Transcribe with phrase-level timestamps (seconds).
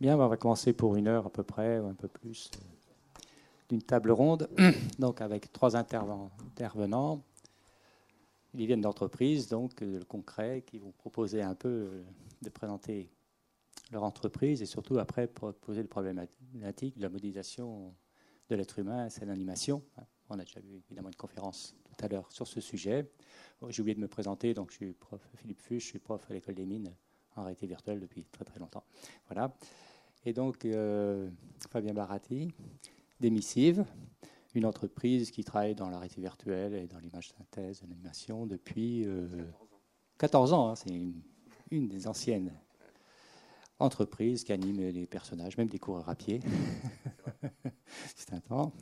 [0.00, 2.52] Bien, on va commencer pour une heure à peu près, ou un peu plus,
[3.68, 4.48] d'une table ronde,
[5.00, 6.30] donc avec trois intervenants.
[8.54, 12.04] Ils viennent d'entreprises, donc euh, le concret, qui vont proposer un peu euh,
[12.42, 13.10] de présenter
[13.90, 17.92] leur entreprise et surtout après poser le problématique de la modélisation
[18.50, 19.82] de l'être humain, c'est l'animation.
[20.30, 23.10] On a déjà vu évidemment une conférence tout à l'heure sur ce sujet.
[23.68, 26.34] J'ai oublié de me présenter, donc je suis prof Philippe Fuchs, je suis prof à
[26.34, 26.94] l'école des mines
[27.38, 28.84] en réalité virtuelle depuis très très longtemps.
[29.26, 29.52] Voilà.
[30.24, 31.28] Et donc euh,
[31.70, 32.48] Fabien Baratti,
[33.20, 33.84] d'Emissive,
[34.54, 39.06] une entreprise qui travaille dans la réalité virtuelle et dans l'image synthèse, l'animation depuis
[40.18, 40.68] 14 euh, ans.
[40.70, 40.74] Hein.
[40.74, 41.20] c'est une,
[41.70, 42.52] une, des anciennes
[43.78, 46.40] entreprises qui anime les personnages, même des coureurs à pied.
[48.16, 48.72] c'est un temps.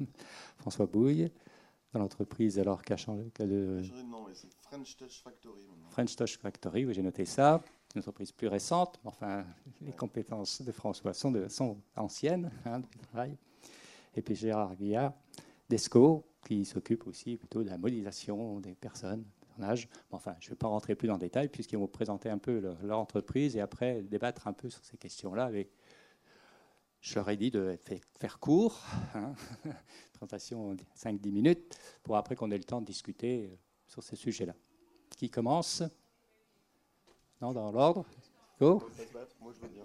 [0.59, 1.31] François Bouille,
[1.93, 3.31] dans l'entreprise alors qu'a changé.
[3.39, 3.83] De...
[4.33, 5.67] c'est French Touch Factory.
[5.91, 7.63] French Touch Factory, oui, j'ai noté ça.
[7.97, 9.47] Une entreprise plus récente, enfin,
[9.81, 12.83] les compétences de François sont, de, sont anciennes, hein.
[14.15, 15.15] Et puis Gérard Guillard,
[15.71, 19.25] d'ESCO, qui s'occupe aussi plutôt de la modélisation des personnes,
[19.63, 19.89] âge.
[20.11, 22.61] Enfin, je ne vais pas rentrer plus dans le détail, puisqu'ils vont présenter un peu
[22.83, 25.47] leur, entreprise et après débattre un peu sur ces questions-là.
[25.47, 25.71] Avec,
[27.01, 27.79] je leur ai dit de
[28.19, 28.79] faire court,
[29.15, 29.33] hein,
[30.13, 34.55] présentation 5-10 minutes, pour après qu'on ait le temps de discuter euh, sur ces sujets-là.
[35.17, 35.83] Qui commence?
[37.41, 38.07] Non, dans l'ordre
[38.59, 38.83] Go
[39.41, 39.83] Moi, je veux bien.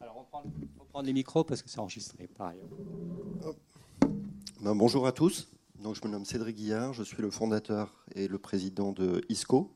[0.00, 0.44] Alors, on prend,
[0.78, 2.68] on prend les micros parce que c'est enregistré par ailleurs.
[4.60, 5.48] Ben, bonjour à tous.
[5.76, 9.72] Donc, je me nomme Cédric Guillard, je suis le fondateur et le président de ISCO.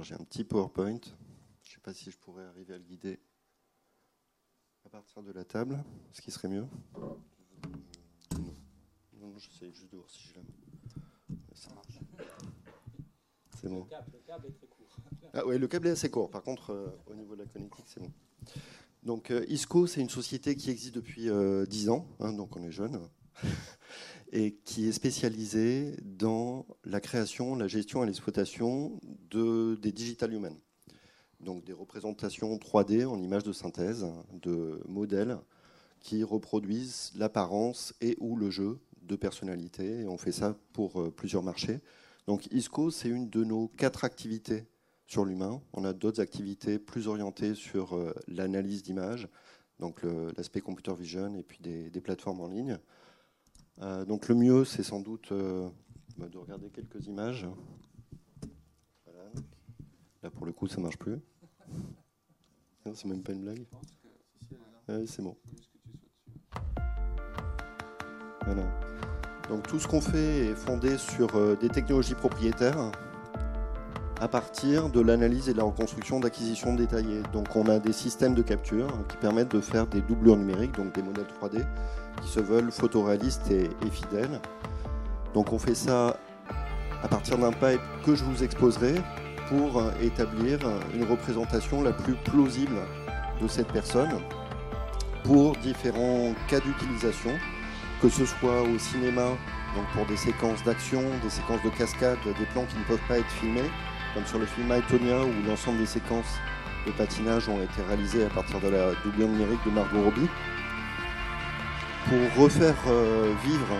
[0.00, 1.00] J'ai un petit PowerPoint.
[1.62, 3.20] Je ne sais pas si je pourrais arriver à le guider
[4.86, 6.66] à partir de la table, ce qui serait mieux.
[6.98, 7.18] Non,
[9.18, 10.69] non j'essaie juste de voir si je l'aime.
[11.60, 12.00] Ça marche.
[13.60, 13.84] C'est bon.
[13.84, 14.96] Le câble est très court.
[15.34, 16.30] Ah oui, le câble est assez court.
[16.30, 18.10] Par contre, euh, au niveau de la connectique, c'est bon.
[19.02, 22.62] Donc euh, ISCO, c'est une société qui existe depuis 10 euh, ans, hein, donc on
[22.62, 22.98] est jeune,
[24.32, 28.98] et qui est spécialisée dans la création, la gestion et l'exploitation
[29.30, 30.58] de, des digital humans.
[31.40, 35.38] Donc des représentations 3D en images de synthèse de modèles
[36.00, 38.78] qui reproduisent l'apparence et ou le jeu
[39.10, 40.00] de personnalités.
[40.00, 41.80] Et on fait ça pour euh, plusieurs marchés.
[42.26, 44.66] Donc ISCO, c'est une de nos quatre activités
[45.06, 45.60] sur l'humain.
[45.72, 49.28] On a d'autres activités plus orientées sur euh, l'analyse d'images,
[49.80, 50.02] donc
[50.36, 52.78] l'aspect computer vision et puis des, plateformes en ligne.
[53.82, 55.68] Euh, donc le mieux, c'est sans doute euh,
[56.16, 57.46] bah, de regarder quelques images.
[60.22, 61.18] Là, pour le coup, ça marche plus.
[62.92, 63.66] C'est même pas une blague.
[65.06, 65.36] c'est bon.
[68.44, 68.89] Voilà.
[69.50, 71.28] Donc tout ce qu'on fait est fondé sur
[71.58, 72.92] des technologies propriétaires
[74.20, 77.22] à partir de l'analyse et de la reconstruction d'acquisitions détaillées.
[77.32, 80.94] Donc on a des systèmes de capture qui permettent de faire des doublures numériques, donc
[80.94, 81.64] des modèles 3D
[82.22, 84.40] qui se veulent photoréalistes et, fidèles.
[85.34, 86.16] Donc on fait ça
[87.02, 88.94] à partir d'un pipe que je vous exposerai
[89.48, 90.60] pour établir
[90.94, 92.76] une représentation la plus plausible
[93.42, 94.12] de cette personne
[95.24, 97.32] pour différents cas d'utilisation,
[98.00, 99.36] que ce soit au cinéma,
[99.76, 103.18] donc pour des séquences d'action, des séquences de cascade, des plans qui ne peuvent pas
[103.18, 103.70] être filmés,
[104.14, 106.38] comme sur le film Aitonia où l'ensemble des séquences
[106.86, 110.28] de patinage ont été réalisées à partir de la doublure numérique de Margot Robbie.
[112.08, 113.76] Pour refaire euh, vivre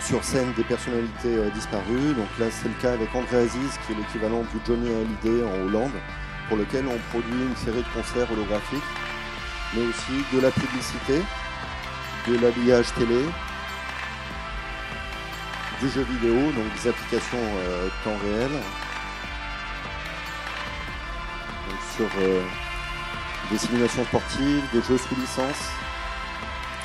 [0.00, 3.92] sur scène des personnalités euh, disparues, donc là c'est le cas avec André Aziz qui
[3.92, 5.96] est l'équivalent du Johnny Hallyday en Hollande,
[6.48, 8.82] pour lequel on produit une série de concerts holographiques,
[9.74, 11.22] mais aussi de la publicité,
[12.26, 13.20] de l'habillage télé,
[15.80, 18.50] du jeu vidéo, donc des applications euh, temps réel,
[21.96, 22.42] sur euh,
[23.50, 25.70] des simulations sportives, des jeux sous licence.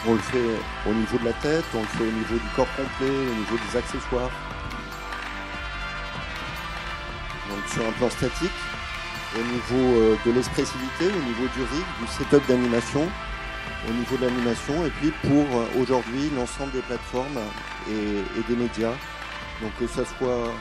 [0.07, 0.45] On le fait
[0.89, 3.56] au niveau de la tête, on le fait au niveau du corps complet, au niveau
[3.56, 4.31] des accessoires.
[7.50, 8.51] Donc sur un plan statique,
[9.36, 13.09] au niveau euh, de l'expressivité, au niveau du rig, du setup d'animation,
[13.87, 17.39] au niveau de l'animation, et puis pour euh, aujourd'hui l'ensemble des plateformes
[17.89, 18.95] et, des médias.
[19.61, 20.51] Donc que ce soit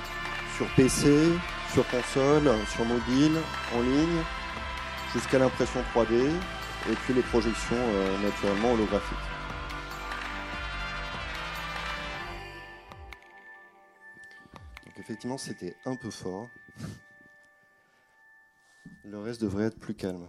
[0.57, 1.29] sur PC,
[1.73, 3.39] sur console, sur mobile,
[3.75, 4.23] en ligne,
[5.13, 6.31] jusqu'à l'impression 3D
[6.91, 9.19] et puis les projections euh, naturellement holographiques.
[14.87, 16.49] Donc effectivement c'était un peu fort.
[19.05, 20.29] Le reste devrait être plus calme.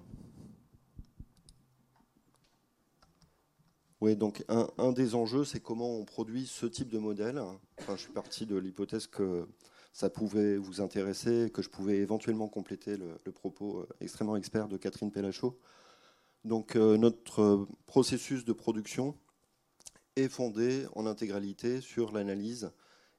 [4.02, 7.42] Oui, donc un, des enjeux, c'est comment on produit ce type de modèle.
[7.80, 9.46] Enfin, je suis parti de l'hypothèse que
[9.92, 15.12] ça pouvait vous intéresser, que je pouvais éventuellement compléter le, propos extrêmement expert de Catherine
[15.12, 15.60] Pellachot.
[16.46, 19.18] Donc notre processus de production
[20.16, 22.72] est fondé en intégralité sur l'analyse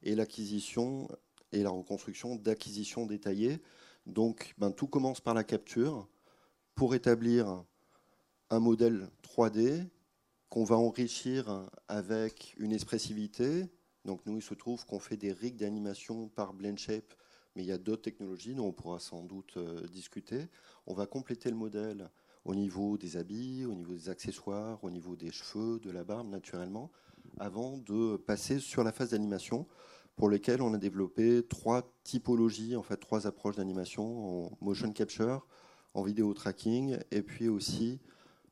[0.02, 1.08] et l'acquisition
[1.52, 3.60] et la reconstruction d'acquisitions détaillées.
[4.06, 6.08] Donc ben, tout commence par la capture
[6.74, 7.64] pour établir
[8.48, 9.86] un modèle 3D
[10.50, 13.66] qu'on va enrichir avec une expressivité.
[14.04, 17.14] Donc nous, il se trouve qu'on fait des rigs d'animation par BlendShape,
[17.54, 20.48] mais il y a d'autres technologies dont on pourra sans doute euh, discuter.
[20.86, 22.10] On va compléter le modèle
[22.44, 26.28] au niveau des habits, au niveau des accessoires, au niveau des cheveux, de la barbe
[26.28, 26.90] naturellement,
[27.38, 29.66] avant de passer sur la phase d'animation
[30.16, 35.46] pour lesquelles on a développé trois typologies, en fait trois approches d'animation en motion capture,
[35.94, 38.00] en vidéo tracking et puis aussi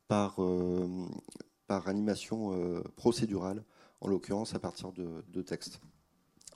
[0.06, 1.06] par, euh,
[1.68, 3.62] par animation euh, procédurale,
[4.00, 5.80] en l'occurrence à partir de, de texte.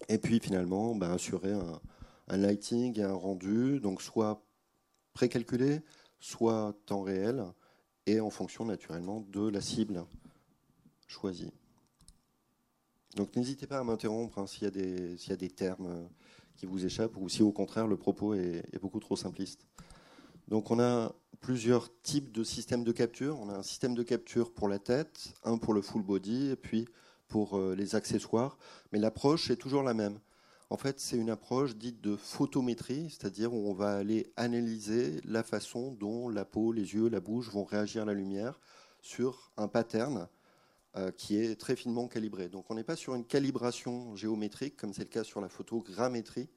[0.09, 4.43] Et puis finalement, bah, assurer un, lighting et un rendu, donc soit
[5.13, 5.81] précalculé,
[6.19, 7.45] soit temps réel,
[8.07, 10.07] et en fonction naturellement de la cible
[11.07, 11.53] choisie.
[13.15, 16.05] Donc n'hésitez pas à m'interrompre hein, s'il y, y, a des termes euh,
[16.57, 19.67] qui vous échappent ou si au contraire le propos est, est, beaucoup trop simpliste.
[20.49, 23.39] Donc on a plusieurs types de systèmes de capture.
[23.41, 26.57] On a un système de capture pour la tête, un pour le full body et
[26.57, 26.89] puis
[27.29, 28.57] pour euh, les accessoires.
[28.93, 30.21] Mais l'approche est toujours la même.
[30.71, 35.43] En fait, c'est une approche dite de photométrie, c'est-à-dire où on va aller analyser la
[35.43, 38.61] façon dont la peau, les yeux, la bouche vont réagir à la lumière
[39.01, 40.29] sur un pattern
[40.97, 42.49] euh, qui est très finement calibré.
[42.49, 46.49] Donc on n'est pas sur une calibration géométrique comme c'est le cas sur la photogrammétrie,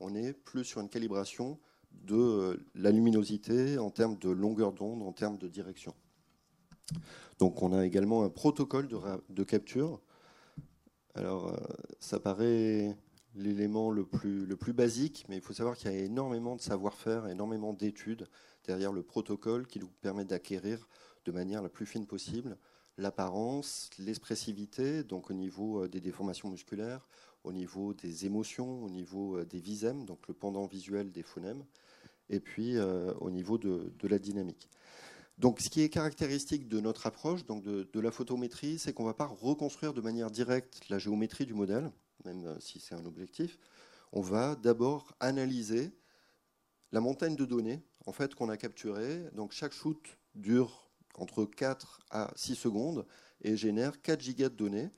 [0.00, 1.58] on est plus sur une calibration
[2.02, 5.94] de euh, la luminosité en termes de longueur d'onde, en termes de direction.
[7.38, 10.00] Donc on a également un protocole de, capture.
[11.14, 11.56] Alors euh,
[12.00, 12.96] ça paraît
[13.34, 16.60] l'élément le plus, le plus basique, mais il faut savoir qu'il y a énormément de
[16.60, 18.28] savoir-faire, énormément d'études
[18.64, 20.88] derrière le protocole qui nous permet d'acquérir
[21.24, 22.56] de manière la plus fine possible
[22.96, 27.08] l'apparence, l'expressivité, donc au niveau euh, des déformations musculaires,
[27.42, 31.64] au niveau des émotions, au niveau des visèmes, donc le pendant visuel des phonèmes,
[32.30, 34.70] et puis euh, au niveau de, la dynamique.
[35.38, 39.08] Donc, ce qui est caractéristique de notre approche, donc de, la photométrie, c'est qu'on ne
[39.08, 41.90] va pas reconstruire de manière directe la géométrie du modèle,
[42.24, 43.58] même euh, si c'est un objectif,
[44.12, 45.92] on va d'abord analyser
[46.92, 49.24] la montagne de données en fait, qu'on a capturées.
[49.34, 49.98] Donc chaque shoot
[50.34, 53.06] dure entre 4 à 6 secondes
[53.42, 54.90] et génère 4 gigas de données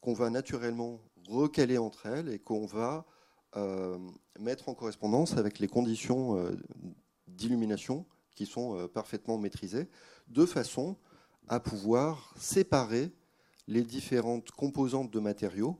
[0.00, 3.06] qu'on va naturellement recaler entre elles et qu'on va
[4.40, 6.50] mettre en correspondance avec les conditions euh,
[7.28, 9.88] d'illumination qui sont parfaitement maîtrisées,
[10.28, 10.96] de façon
[11.46, 13.12] à pouvoir séparer
[13.68, 15.78] les différentes composantes de matériaux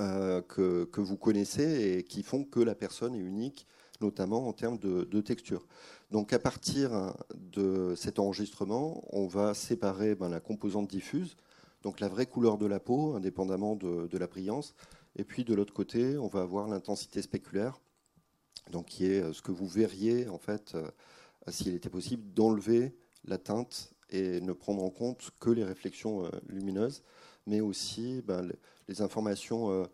[0.00, 3.66] euh, que, vous connaissez et qui font que la personne est unique,
[4.00, 5.66] notamment en termes de, texture.
[6.10, 11.36] Donc à partir de cet enregistrement, on va séparer ben, la composante diffuse,
[11.82, 14.74] donc la vraie couleur de la peau, indépendamment de, la brillance,
[15.16, 17.80] et puis de l'autre côté, on va avoir l'intensité spéculaire,
[18.70, 20.90] donc qui est euh, ce que vous verriez en fait, euh,
[21.48, 27.02] s'il était possible d'enlever la teinte et ne prendre en compte que les réflexions lumineuses
[27.46, 28.48] mais aussi ben,
[28.88, 29.84] les informations euh,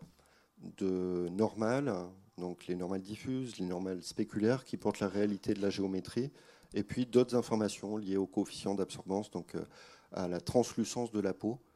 [0.77, 1.93] de normales,
[2.37, 6.31] donc les normales diffuses, les normales spéculaires qui portent la réalité de la géométrie,
[6.73, 9.65] et puis d'autres informations liées au coefficient d'absorbance, donc euh,
[10.11, 11.68] à la translucence de la peau, euh,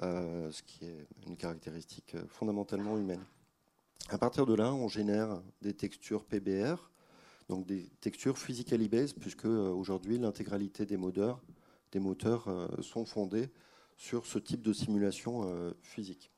[0.00, 3.24] ce qui est une caractéristique fondamentalement humaine.
[4.08, 6.90] À partir de là, on génère des textures PBR,
[7.48, 8.88] donc des textures physically
[9.20, 11.40] puisque aujourd'hui l'intégralité des moteurs,
[12.80, 13.50] sont fondés
[13.96, 16.32] sur ce type de simulation euh, physique.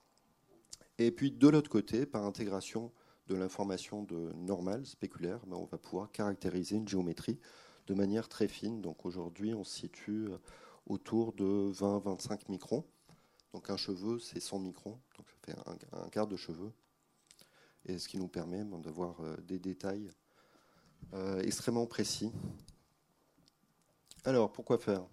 [0.99, 2.92] Et puis de l'autre côté, par intégration
[3.26, 7.38] de l'information de normale, spéculaire, ben, on va pouvoir caractériser une géométrie
[7.87, 8.82] de manière très fine.
[8.82, 10.38] Donc aujourd'hui, on se situe euh,
[10.87, 12.84] autour de 20-25 microns.
[13.54, 15.56] Donc un cheveu, c'est 100 microns, donc ça fait
[15.92, 16.70] un, quart de cheveu.
[17.87, 20.11] Et ce qui nous permet ben, d'avoir euh, des détails
[21.42, 22.32] extrêmement précis.
[24.25, 25.06] Alors, pourquoi faire?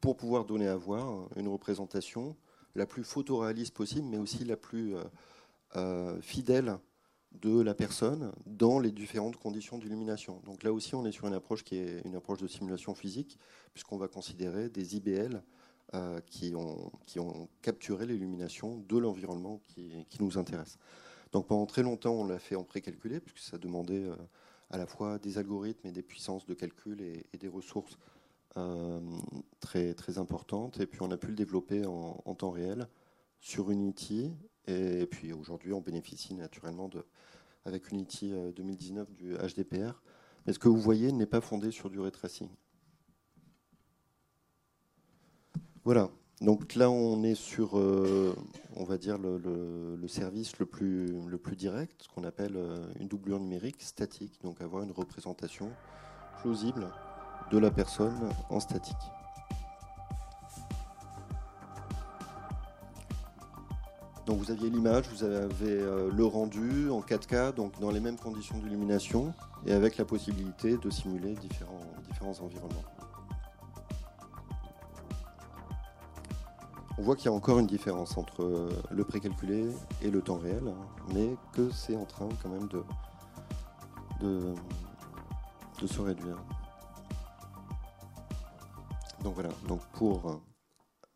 [0.00, 2.36] Pour pouvoir donner à voir une représentation
[2.76, 5.04] la plus photoréaliste possible, mais aussi la plus euh,
[5.76, 6.78] euh, fidèle
[7.32, 10.40] de la personne dans les différentes conditions d'illumination.
[10.44, 13.38] Donc là aussi, on est sur une approche qui est une approche de simulation physique,
[13.72, 15.42] puisqu'on va considérer des IBL
[15.94, 20.78] euh, qui, ont, qui ont capturé l'illumination de l'environnement qui, nous intéresse.
[21.32, 24.08] Donc pendant très longtemps, on l'a fait en précalculé, puisque ça demandait
[24.70, 27.98] à la fois des algorithmes et des puissances de calcul et des ressources
[28.58, 29.00] euh,
[29.60, 30.80] très, très importante.
[30.80, 32.88] Et puis on a pu le développer en, temps réel
[33.40, 34.32] sur Unity
[34.68, 37.04] Et puis aujourd'hui, on bénéficie naturellement de,
[37.64, 40.02] avec Unity 2019 du HDPR.
[40.46, 42.48] Mais ce que vous voyez n'est pas fondé sur du ray tracing.
[45.84, 46.10] Voilà.
[46.40, 48.34] Donc là, on est sur, euh,
[48.76, 53.08] on va dire, le, service le plus, le plus direct, ce qu'on appelle euh, une
[53.08, 55.70] doublure numérique statique, donc avoir une représentation
[56.40, 56.86] plausible
[57.50, 58.96] de la personne en statique.
[64.28, 68.18] Donc vous aviez l'image, vous avez euh, le rendu en 4K, donc dans les mêmes
[68.18, 69.32] conditions d'illumination,
[69.64, 72.84] et avec la possibilité de simuler différents, différents environnements.
[76.98, 79.70] On voit qu'il y a encore une différence entre euh, le précalculé
[80.02, 82.84] et le temps réel, hein, mais que c'est en train quand même de,
[85.80, 86.36] de, se réduire.
[89.24, 90.42] Donc voilà, donc pour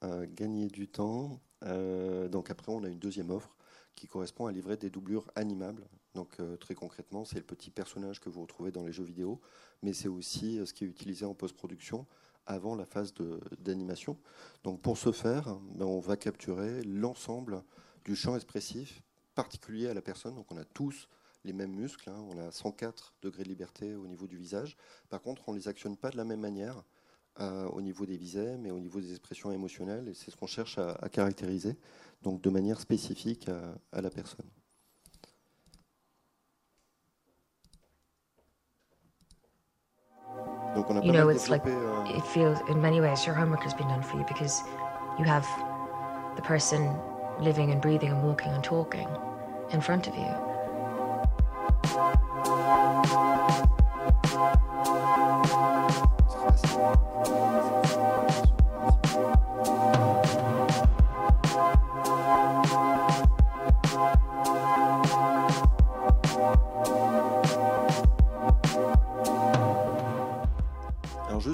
[0.02, 3.56] euh, gagner du temps, donc après on a une deuxième offre
[3.94, 5.86] qui correspond à livrer des doublures animables.
[6.14, 9.40] Donc très concrètement, c'est le petit personnage que vous retrouvez dans les jeux vidéo,
[9.82, 12.06] mais c'est aussi ce qui est utilisé en post-production
[12.46, 13.14] avant la phase
[13.58, 14.18] d'animation.
[14.64, 17.62] Donc pour ce faire, ben, on va capturer l'ensemble
[18.04, 19.02] du champ expressif
[19.34, 20.34] particulier à la personne.
[20.34, 21.08] Donc on a tous
[21.44, 22.24] les mêmes muscles, hein.
[22.30, 24.76] on a 104 degrés de liberté au niveau du visage.
[25.08, 26.82] Par contre, on ne les actionne pas de la même manière
[27.40, 30.08] euh, au niveau des visées, mais au niveau des expressions émotionnelles.
[30.08, 31.76] Et c'est ce qu'on cherche à, caractériser,
[32.22, 33.48] donc de manière spécifique
[33.92, 34.46] à la personne.
[41.02, 44.02] you know, it's like euh, it feels in many ways your homework has been done
[44.02, 44.62] for you because
[45.18, 45.46] you have
[46.36, 46.96] the person
[47.40, 49.08] living and breathing and walking and talking
[49.70, 50.52] in front of you.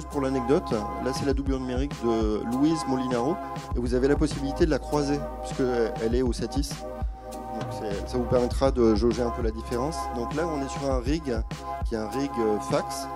[0.09, 3.35] Pour l'anecdote, là c'est la doublure numérique de Louise Molinaro
[3.75, 6.73] et vous avez la possibilité de la croiser puisqu'elle est au Satis.
[8.05, 9.95] Ça vous permettra de jauger un peu la différence.
[10.15, 11.23] Donc là on est sur un rig
[11.85, 13.07] qui est un rig euh, fax,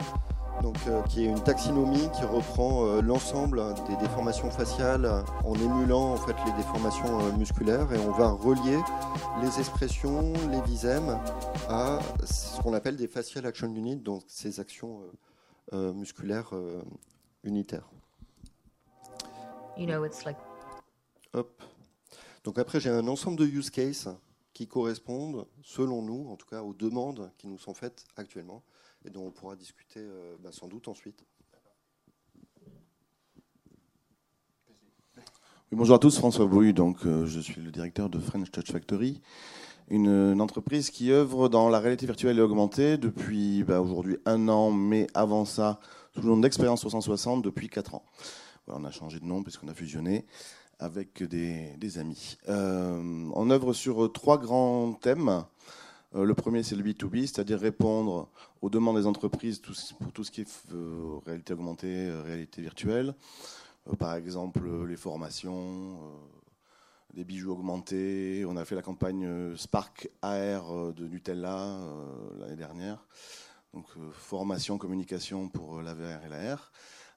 [0.64, 5.06] donc, euh, qui est une taxinomie qui reprend euh, l'ensemble des déformations faciales
[5.44, 8.80] en émulant en fait les déformations musculaires et on va relier
[9.42, 11.20] les expressions, les visèmes
[11.70, 15.02] à ce qu'on appelle des facial action units, donc ces actions
[15.74, 16.84] euh, musculaire euh,
[17.44, 17.90] unitaire.
[19.78, 20.38] You know, it's like...
[21.34, 21.64] Hop.
[22.44, 24.08] Donc après, j'ai un ensemble de use cases
[24.54, 28.62] qui correspondent, selon nous, en tout cas, aux demandes qui nous sont faites actuellement
[29.06, 31.24] et dont on pourra discuter euh, bah, sans doute ensuite.
[35.72, 39.22] bonjour à tous, François Bouy, donc je suis le directeur de French Touch Factory
[39.90, 44.72] une, entreprise qui œuvre dans la réalité virtuelle et augmentée depuis bah, aujourd'hui un an,
[44.72, 45.80] mais avant ça,
[46.14, 48.04] sous le nom d'Expérience 360 depuis quatre ans.
[48.68, 50.26] on a changé de nom puisqu'on a fusionné
[50.80, 52.38] avec des, amis.
[52.50, 55.46] Euh, on œuvre sur trois grands thèmes.
[56.16, 58.30] Euh, le premier, c'est le B2B, c'est-à-dire répondre
[58.62, 59.60] aux demandes des entreprises
[60.00, 63.14] pour tout ce qui est euh, réalité augmentée, réalité virtuelle.
[64.00, 65.98] par exemple, les formations
[67.14, 68.44] des bijoux augmentés.
[68.48, 73.06] On a fait la campagne euh, Spark AR euh, de Nutella euh, l'année dernière.
[73.74, 76.72] Donc formation, communication pour la VR et la R.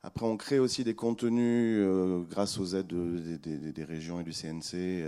[0.06, 1.84] Après, on crée aussi des contenus
[2.30, 5.04] grâce aux aides des régions et du CNC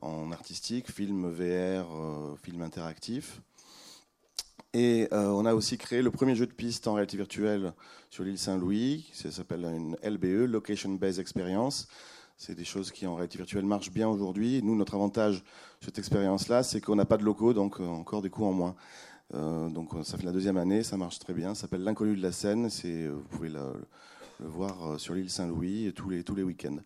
[0.00, 1.86] en artistique, film VR,
[2.42, 3.40] film interactif.
[4.74, 7.72] Et on a aussi créé le premier jeu de piste en réalité virtuelle
[8.10, 9.08] sur l'île Saint-Louis.
[9.12, 11.86] Ça s'appelle une LBE, Location Based Experience.
[12.36, 14.60] C'est des choses qui en réalité virtuelle marchent bien aujourd'hui.
[14.64, 15.44] Nous, notre avantage
[15.80, 18.74] cette expérience-là, c'est qu'on n'a pas de locaux, donc euh, encore des coûts en moins.
[19.34, 21.54] Euh, donc euh, ça fait la deuxième année, ça marche très bien.
[21.54, 22.66] Ça s'appelle l'inconnu de la Seine.
[22.66, 23.60] Vous pouvez le,
[24.44, 26.78] voir sur l'île Saint-Louis tous les, tous les week-ends.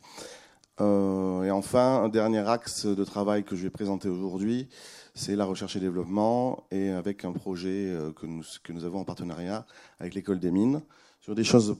[0.80, 4.68] et enfin, un dernier axe de travail que je vais présenter aujourd'hui,
[5.14, 9.04] c'est la recherche et développement, et avec un projet que, nous, que nous avons en
[9.04, 9.66] partenariat
[9.98, 10.82] avec l'école des mines,
[11.20, 11.76] sur des choses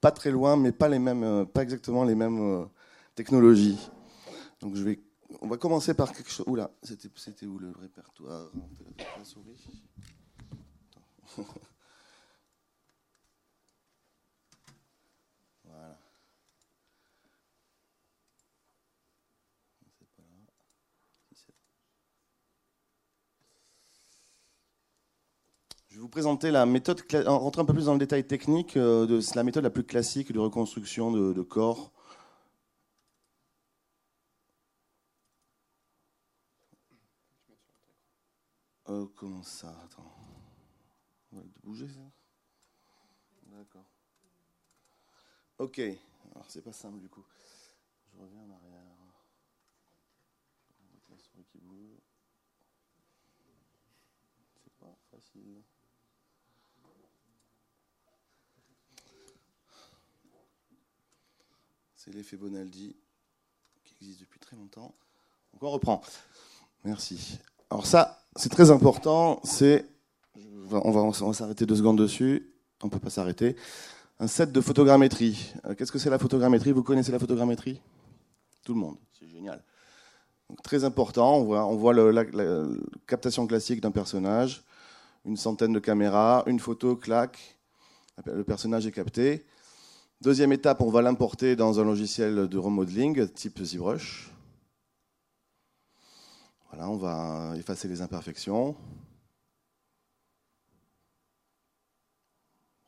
[0.00, 2.66] pas très loin, mais pas, les mêmes, pas exactement les mêmes
[3.14, 3.78] technologie.
[4.60, 5.00] Donc je vais,
[5.40, 6.46] on va commencer par quelque chose.
[6.48, 8.50] Oula, c'était, où le répertoire
[15.64, 15.98] Voilà.
[25.92, 29.04] Je vais vous présenter la méthode, rentrer un peu plus dans le détail technique, euh,
[29.04, 31.92] de, la méthode la plus classique de reconstruction de, corps
[38.88, 40.10] Euh, comment ça Attends.
[41.30, 42.00] On va bouger ça
[43.48, 43.84] D'accord.
[45.58, 45.78] Ok.
[45.78, 47.24] Alors c'est pas simple du coup.
[48.14, 48.82] Je reviens en arrière.
[54.64, 55.62] C'est pas facile.
[62.04, 62.96] C'est l'effet Bonaldi
[63.84, 64.92] qui existe depuis très longtemps.
[65.60, 66.02] On reprend.
[66.82, 67.38] Merci.
[67.70, 69.40] Alors ça, c'est très important.
[70.72, 72.52] On va, s'arrêter deux secondes dessus.
[72.82, 73.54] On peut pas s'arrêter.
[74.18, 75.52] Un set de photogrammétrie.
[75.64, 76.72] Euh, qu'est-ce que c'est la photogrammétrie?
[76.72, 77.80] Vous connaissez la photogrammétrie?
[78.64, 78.96] Tout le monde.
[79.16, 79.62] C'est génial.
[80.64, 81.36] Très important.
[81.36, 82.24] On voit, la,
[83.06, 84.64] captation classique d'un personnage,
[85.24, 87.60] une centaine de caméras, une photo, clac,
[88.26, 89.46] le personnage est capté.
[90.22, 94.30] Deuxième étape, on va l'importer dans un logiciel de remodeling type ZBrush.
[96.70, 98.76] Voilà, on va effacer les imperfections.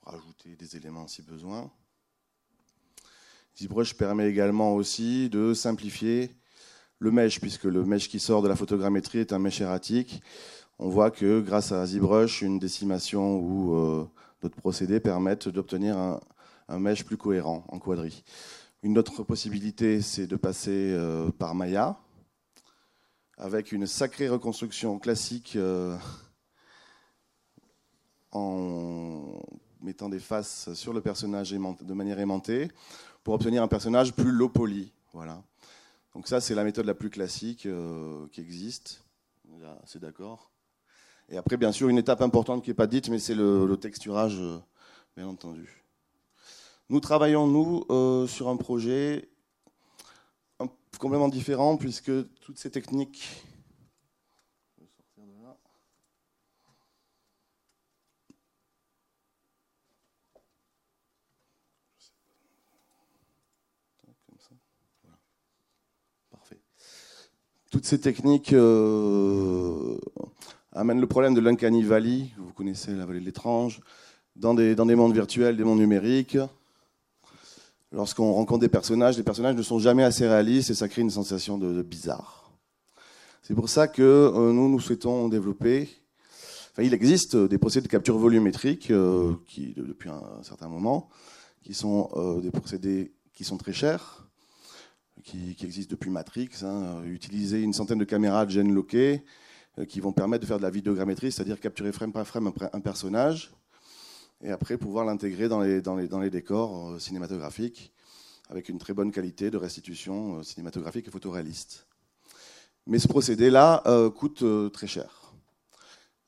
[0.05, 1.73] Rajouter des éléments si besoin.
[3.61, 6.31] ZBrush permet également aussi de simplifier
[7.01, 10.23] le mesh, puisque le mesh qui sort de la photogrammétrie est un mesh erratique.
[10.79, 14.09] On voit que grâce à ZBrush, une décimation ou euh,
[14.41, 16.21] d'autres procédés permettent d'obtenir un,
[16.69, 18.25] un mesh plus cohérent en quadri.
[18.83, 21.99] Une autre possibilité, c'est de passer euh, par Maya,
[23.39, 25.97] avec une sacrée reconstruction classique euh,
[28.33, 29.41] en
[29.81, 32.69] mettant des faces sur le personnage de manière aimantée,
[33.23, 34.93] pour obtenir un personnage plus low poly.
[35.13, 35.43] Voilà.
[36.15, 39.03] Donc ça, c'est la méthode la plus classique euh, qui existe.
[39.87, 40.51] C'est d'accord.
[41.31, 43.77] Et après, bien sûr, une étape importante qui n'est pas dite, mais c'est le, le,
[43.79, 44.39] texturage,
[45.17, 45.84] bien entendu.
[46.91, 49.31] Nous travaillons, nous, euh, sur un projet
[50.99, 53.43] complètement différent, puisque toutes ces techniques.
[67.71, 69.99] Toutes ces techniques euh,
[70.71, 73.81] amènent le problème de l'Uncanny Valley, vous connaissez la vallée de l'étrange,
[74.37, 76.39] dans des mondes virtuels, des mondes numériques
[77.95, 81.11] lorsqu'on rencontre des personnages, les personnages ne sont jamais assez réalistes et ça crée une
[81.11, 82.53] sensation de, bizarre.
[83.43, 85.89] C'est pour ça que euh, nous, nous souhaitons développer.
[86.79, 91.09] Il existe des procédés de capture volumétrique euh, qui, depuis un, certain moment,
[91.63, 94.27] qui sont euh, des procédés qui sont très chers,
[95.23, 96.51] qui, existent depuis Matrix.
[96.63, 99.23] Hein, utiliser une centaine de caméras de gènes loquées
[99.89, 103.53] qui vont permettre de faire de la vidéogrammétrie, c'est-à-dire capturer frame par frame un personnage
[104.45, 107.93] et après pouvoir l'intégrer dans les, décors euh, cinématographiques
[108.51, 111.87] avec une très bonne qualité de restitution euh, cinématographique et photoréaliste.
[112.87, 115.33] Mais ce procédé-là euh, coûte très cher.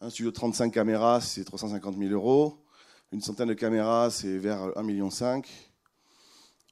[0.01, 2.65] Un studio de 35 caméras, c'est 350 000 euros.
[3.13, 5.11] Une centaine de caméras, c'est vers 1,5 million.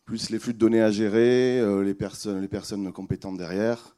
[0.07, 3.97] Plus les flux de données à gérer, les, personnes, les personnes compétentes derrière.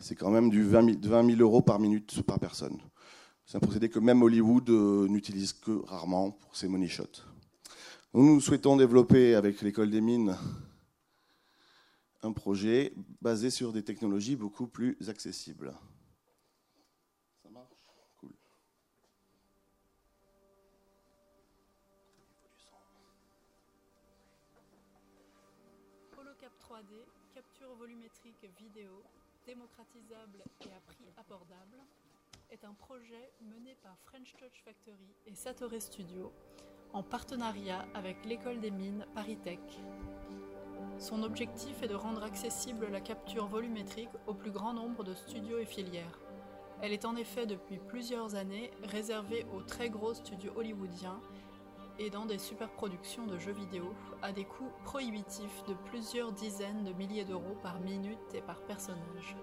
[0.00, 2.78] C'est quand même du 20 000 euros par minute par personne.
[3.46, 7.22] C'est un procédé que même Hollywood euh, n'utilise que rarement pour ses money shots.
[8.12, 10.36] Nous, nous souhaitons développer avec l'école des mines
[12.22, 15.72] un projet basé sur des technologies beaucoup plus accessibles.
[17.44, 17.70] Ça marche?
[18.16, 18.32] Cool.
[26.18, 29.04] HoloCap 3D, capture volumétrique vidéo,
[29.46, 31.78] démocratisable et à prix abordable,
[32.50, 36.32] est un projet mené par French Touch Factory et Satoré Studio
[36.92, 39.60] en partenariat avec l'école des mines ParisTech.
[40.98, 45.58] Son objectif est de rendre accessible la capture volumétrique au plus grand nombre de studios
[45.58, 46.20] et filières.
[46.82, 51.20] Elle est en effet depuis plusieurs années réservée aux très gros studios hollywoodiens
[51.98, 56.92] et dans des superproductions de jeux vidéo à des coûts prohibitifs de plusieurs dizaines de
[56.92, 59.36] milliers d'euros par minute et par personnage.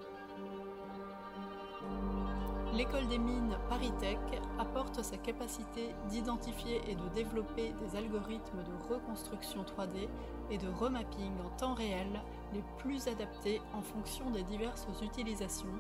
[2.76, 4.18] L'école des mines ParisTech
[4.58, 10.10] apporte sa capacité d'identifier et de développer des algorithmes de reconstruction 3D
[10.50, 15.76] et de remapping en temps réel les plus adaptés en fonction des diverses utilisations,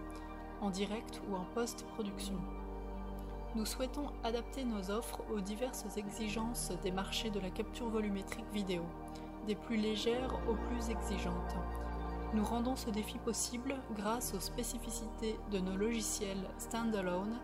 [0.61, 2.35] en direct ou en post-production.
[3.55, 8.83] Nous souhaitons adapter nos offres aux diverses exigences des marchés de la capture volumétrique vidéo,
[9.47, 11.55] des plus légères aux plus exigeantes.
[12.33, 17.37] Nous rendons ce défi possible grâce aux spécificités de nos logiciels standalone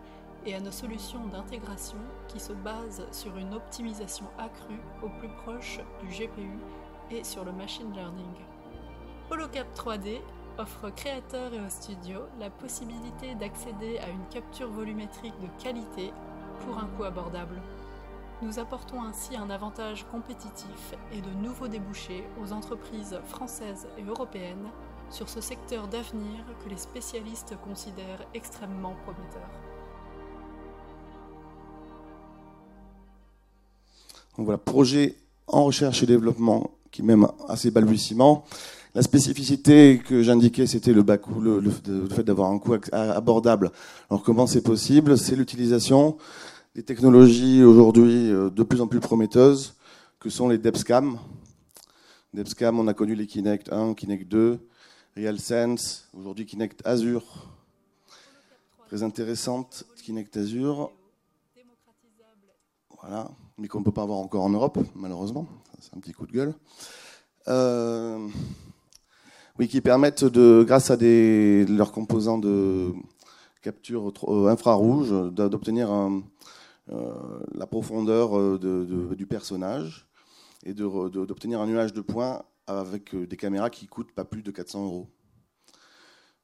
[0.44, 5.78] et à nos solutions d'intégration qui se basent sur une optimisation accrue au plus proche
[6.02, 6.58] du GPU
[7.12, 8.34] et sur le machine learning.
[9.30, 10.20] HoloCap 3D
[10.58, 16.12] offre créateurs et aux studios la possibilité d'accéder à une capture volumétrique de qualité
[16.66, 17.62] pour un coût abordable.
[18.42, 24.70] Nous apportons ainsi un avantage compétitif et de nouveaux débouchés aux entreprises françaises et européennes
[25.10, 29.46] sur ce secteur d'avenir que les spécialistes considèrent extrêmement prometteur.
[34.38, 38.46] Donc voilà, projet en recherche et développement qui même assez balbutiement.
[38.94, 41.04] La spécificité que j'indiquais, c'était le,
[41.60, 43.70] le, fait d'avoir un coût abordable.
[44.08, 45.18] Alors comment c'est possible?
[45.18, 46.16] C'est l'utilisation
[46.80, 49.74] des technologies aujourd'hui euh, de plus en plus prometteuses,
[50.18, 51.18] que sont les DEPSCAM.
[52.32, 54.58] DEPSCAM, on a connu les Kinect 1, Kinect 2,
[55.14, 57.50] RealSense, aujourd'hui Kinect Azure.
[58.88, 60.90] Très intéressante, Kinect Azure.
[63.02, 65.46] Voilà, mais qu'on ne peut pas avoir encore en Europe, malheureusement.
[65.80, 66.54] C'est un petit coup de gueule.
[67.48, 68.26] Euh,
[69.58, 72.94] oui, qui permettent, de, grâce à des, leurs composants de
[73.60, 76.08] capture euh, infrarouge, d'obtenir euh,
[76.90, 80.08] la profondeur du personnage
[80.64, 84.84] et d'obtenir un nuage de points avec des caméras qui coûtent pas plus de 400
[84.84, 85.08] euros.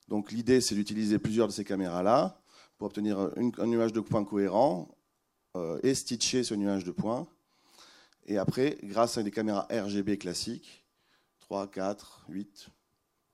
[0.08, 2.40] Donc l'idée, c'est d'utiliser plusieurs de ces caméras-là
[2.78, 4.88] pour obtenir un nuage de points cohérent
[5.82, 7.26] et stitcher ce nuage de points.
[8.26, 10.84] Et après, grâce à des caméras RGB classiques,
[11.40, 12.68] 3, 4, 8,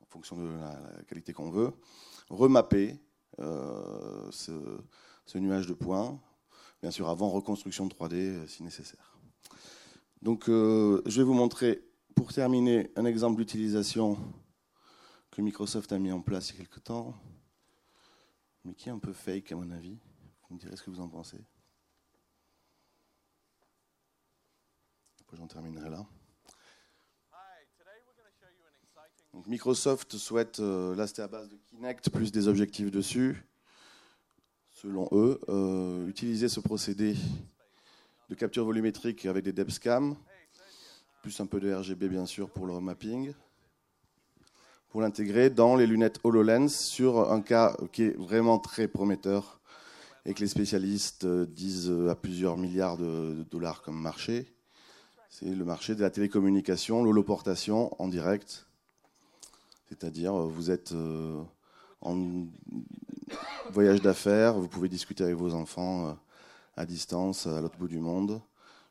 [0.02, 1.72] en fonction de la, qualité qu'on veut,
[2.28, 3.00] remapper
[3.38, 6.20] euh, ce, nuage de points,
[6.82, 9.16] bien sûr avant reconstruction de 3D euh, si nécessaire.
[10.20, 11.82] Donc euh, je vais vous montrer,
[12.14, 14.18] pour terminer, un exemple d'utilisation
[15.30, 17.14] que Microsoft a mis en place il y a quelque temps,
[18.64, 19.98] mais qui est un peu fake à mon avis.
[20.48, 21.38] Vous me direz ce que vous en pensez.
[25.34, 26.06] J'en terminerai là.
[29.46, 33.42] Microsoft souhaite, euh, là c'était à base de Kinect, plus des objectifs dessus,
[34.82, 37.14] selon eux, euh, utiliser ce procédé
[38.28, 39.88] de capture volumétrique avec des depths
[41.22, 43.32] plus un peu de RGB bien sûr pour le mapping,
[44.88, 49.60] pour l'intégrer dans les lunettes HoloLens sur un cas qui est vraiment très prometteur
[50.26, 54.46] et que les spécialistes euh, disent à plusieurs milliards de dollars comme marché.
[55.30, 58.66] C'est le marché de la télécommunication, l'holoportation en direct
[59.92, 61.42] c'est-à-dire, euh, vous êtes euh,
[62.00, 62.46] en
[63.70, 66.12] voyage d'affaires, vous pouvez discuter avec vos enfants euh,
[66.76, 68.40] à distance, à l'autre bout du monde,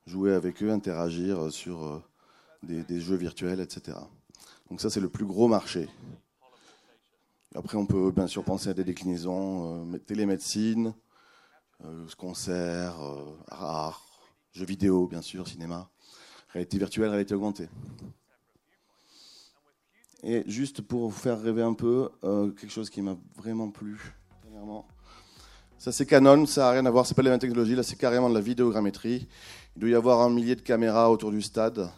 [0.06, 2.04] jouer avec eux, interagir sur
[2.64, 3.98] des, jeux virtuels, etc.
[4.70, 5.90] Donc ça, c'est le plus gros marché.
[7.56, 10.94] Après, on peut bien sûr penser à des déclinaisons, télémédecine,
[12.18, 13.00] concerts,
[13.50, 14.06] art,
[14.54, 15.90] jeux vidéo, bien sûr, cinéma,
[16.50, 17.70] réalité virtuelle, réalité augmentée.
[20.24, 24.14] Et juste pour vous faire rêver un peu, euh, quelque chose qui m'a vraiment plu
[25.78, 27.96] Ça c'est Canon, ça n'a rien à voir, c'est pas la même technologie, là c'est
[27.96, 29.28] carrément de la vidéogrammétrie.
[29.76, 31.90] Il doit y avoir un millier de caméras autour du stade.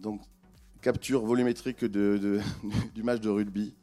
[0.00, 0.20] Donc
[0.80, 2.40] capture volumétrique de,
[2.94, 3.74] du match de rugby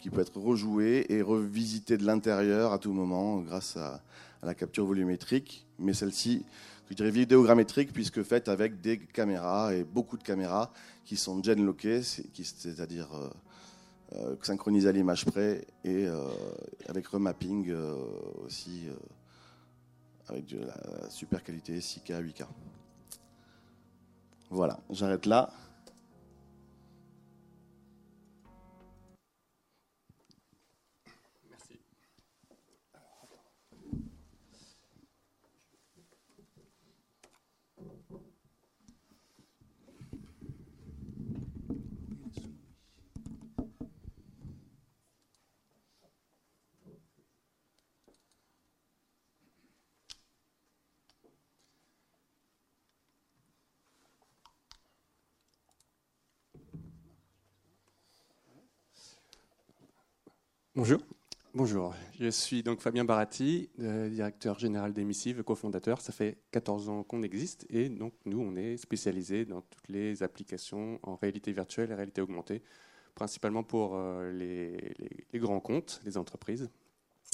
[0.00, 4.02] qui peut être rejoué et revisité de l'intérieur à tout moment grâce à
[4.42, 5.66] la capture volumétrique.
[5.78, 6.44] Mais celle-ci
[6.90, 10.72] je dirais vidéogrammétrique, puisque faite avec des caméras et beaucoup de caméras
[11.04, 13.08] qui sont gen lockées, c'est-à-dire
[14.12, 16.24] euh, euh, synchronisées à l'image près et euh,
[16.88, 17.72] avec remapping
[18.44, 18.88] aussi
[20.28, 22.46] avec de la super qualité 6K, 8K.
[24.50, 25.50] Voilà, j'arrête là.
[60.80, 61.00] Bonjour.
[61.52, 66.00] Bonjour, je suis donc Fabien Baratti, euh, directeur général d'Emissive, cofondateur.
[66.00, 70.22] Ça fait 14 ans qu'on existe et donc nous, on est spécialisé dans toutes les
[70.22, 72.62] applications en réalité virtuelle et réalité augmentée,
[73.14, 76.70] principalement pour euh, les, grands comptes, les entreprises,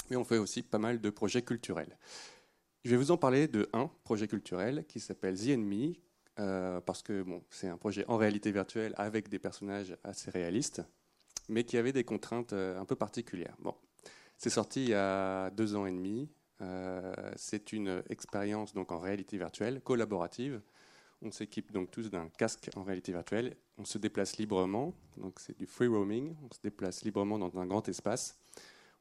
[0.09, 1.97] mais on fait aussi pas mal de projets culturels.
[2.83, 6.01] Je vais vous en parler de un projet culturel qui s'appelle The Enemy,
[6.39, 10.81] euh, parce que c'est un projet en réalité virtuelle avec des personnages assez réalistes
[11.49, 13.55] mais qui avait des contraintes euh, un peu particulières.
[13.59, 13.75] Bon,
[14.37, 16.29] c'est sorti il y a deux ans et demi.
[16.61, 20.61] Euh, c'est une expérience donc en réalité virtuelle, collaborative.
[21.21, 23.55] On s'équipe donc tous d'un casque en réalité virtuelle.
[23.77, 26.35] On se déplace librement, donc c'est du free roaming.
[26.43, 28.37] On se déplace librement dans un grand espace.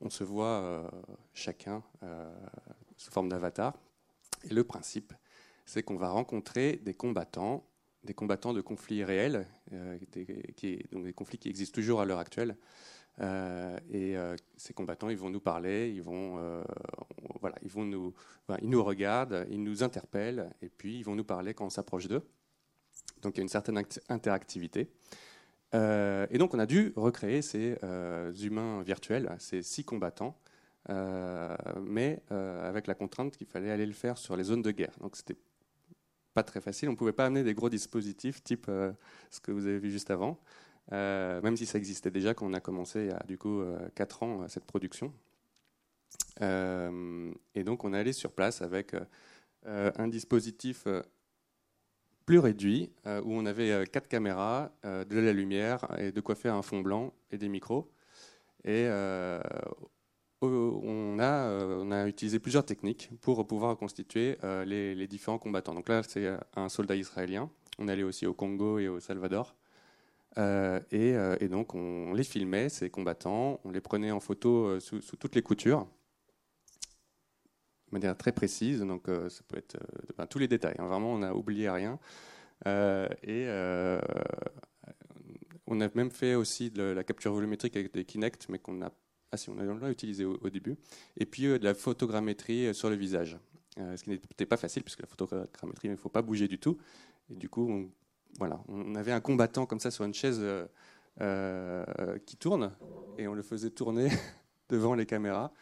[0.01, 0.89] On se voit euh,
[1.35, 1.83] chacun
[2.97, 3.75] sous forme d'avatar.
[4.45, 5.13] Et le principe,
[5.65, 7.67] c'est qu'on va rencontrer des combattants,
[8.07, 9.99] des combattants de conflits réels, euh,
[10.57, 12.57] qui, donc des conflits qui existent toujours à l'heure actuelle.
[13.21, 14.17] et
[14.57, 16.39] ces combattants, ils vont nous parler, ils vont,
[17.41, 18.15] voilà, ils vont nous,
[18.63, 22.09] ils nous regardent, ils nous interpellent, et puis ils vont nous parler quand on s'approche
[22.09, 22.23] d'eux.
[23.23, 24.91] Donc il y a une certaine interactivité.
[25.75, 30.39] Euh, et donc on a dû recréer ces euh, humains virtuels, ces six combattants,
[30.91, 34.95] euh, mais avec la contrainte qu'il fallait aller le faire sur les zones de guerre.
[35.01, 35.37] Donc c'était
[36.37, 36.89] pas très facile.
[36.89, 38.67] On pouvait pas amener des gros dispositifs type
[39.31, 40.39] ce que vous avez vu juste avant,
[40.93, 43.63] même si ça existait déjà quand on a commencé il du coup
[43.97, 45.13] 4 ans cette production.
[46.41, 48.95] et donc on est allé sur place avec
[49.65, 50.87] un dispositif
[52.27, 56.21] plus réduit, euh, où on avait euh, quatre caméras, euh, de la lumière et de
[56.21, 57.91] quoi faire un fond blanc et des micros.
[58.65, 58.89] Et
[60.43, 65.75] on, a, on a utilisé plusieurs techniques pour pouvoir reconstituer les, différents combattants.
[65.75, 67.51] Donc là, c'est un soldat israélien.
[67.79, 69.55] On allait aussi au Congo et au Salvador.
[70.37, 75.43] et, donc, on, les filmait, ces combattants, on les prenait en photo sous, toutes les
[75.43, 75.87] coutures
[77.89, 78.81] de manière très précise.
[78.81, 79.77] Donc, euh, ça peut être
[80.19, 80.77] euh, tous les détails.
[80.79, 80.87] Hein.
[80.87, 81.99] vraiment, on n'a oublié rien.
[82.67, 83.47] Euh, et
[85.67, 88.91] on a même fait aussi de la capture volumétrique avec des Kinect, mais qu'on a,
[89.33, 90.77] ah, si, on a utilisé au, début.
[91.17, 93.39] Et puis de la photogrammétrie sur le visage,
[93.77, 96.79] ce qui n'était pas facile puisque la photogrammétrie, il ne faut pas bouger du tout.
[97.31, 97.91] Et du coup, on,
[98.39, 100.43] voilà, on avait un combattant comme ça sur une chaise
[102.27, 102.73] qui tourne,
[103.19, 104.09] et on le faisait tourner
[104.69, 105.53] devant les caméras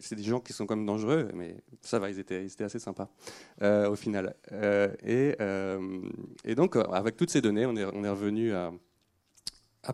[0.00, 3.08] c'est des gens qui sont quand même dangereux, mais ça va, ils étaient, assez sympas
[3.62, 4.34] euh, au final.
[4.52, 6.02] Euh, euh,
[6.44, 8.72] et, donc, avec toutes ces données, on est revenu à,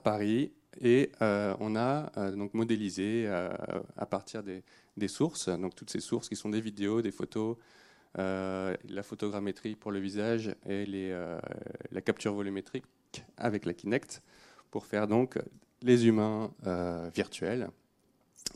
[0.02, 6.36] Paris et on a donc modélisé à partir des, sources, donc toutes ces sources qui
[6.36, 7.56] sont des vidéos, des photos,
[8.16, 10.86] la photogrammétrie pour le visage et
[11.90, 12.84] la capture volumétrique
[13.36, 14.22] avec la Kinect
[14.70, 15.38] pour faire donc
[15.82, 16.50] les humains
[17.14, 17.70] virtuels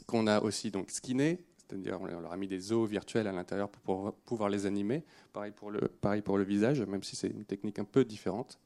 [0.06, 3.68] qu'on a aussi donc skinné, c'est-à-dire on leur a mis des os virtuels à l'intérieur
[3.68, 5.04] pour pouvoir les animer.
[5.32, 8.58] Pareil pour le visage, même si c'est une technique un peu différente.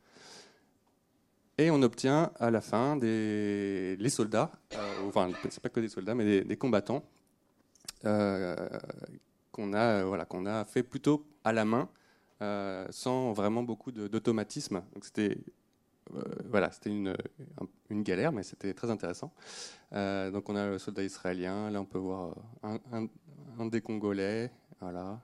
[1.59, 5.89] Et on obtient à la fin des les soldats, euh, enfin c'est pas que des
[5.89, 7.05] soldats, mais des, combattants
[8.05, 8.57] euh,
[9.53, 11.89] qu'on a voilà qu'on a fait plutôt à la main,
[12.43, 14.83] euh, sans vraiment beaucoup d'automatisme.
[14.95, 15.39] Donc c'était
[16.13, 17.15] euh, voilà, c'était une,
[18.03, 19.33] galère, mais c'était très intéressant.
[19.93, 22.79] Euh, donc on a le soldat israélien, là on peut voir un,
[23.59, 25.21] un, des Congolais, voilà,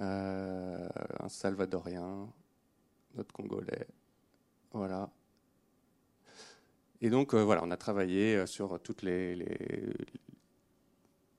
[0.00, 0.88] euh,
[1.20, 2.28] un Salvadorien,
[3.14, 3.86] notre Congolais,
[4.74, 5.10] voilà.
[7.00, 9.44] Et donc voilà, on a travaillé sur toutes les,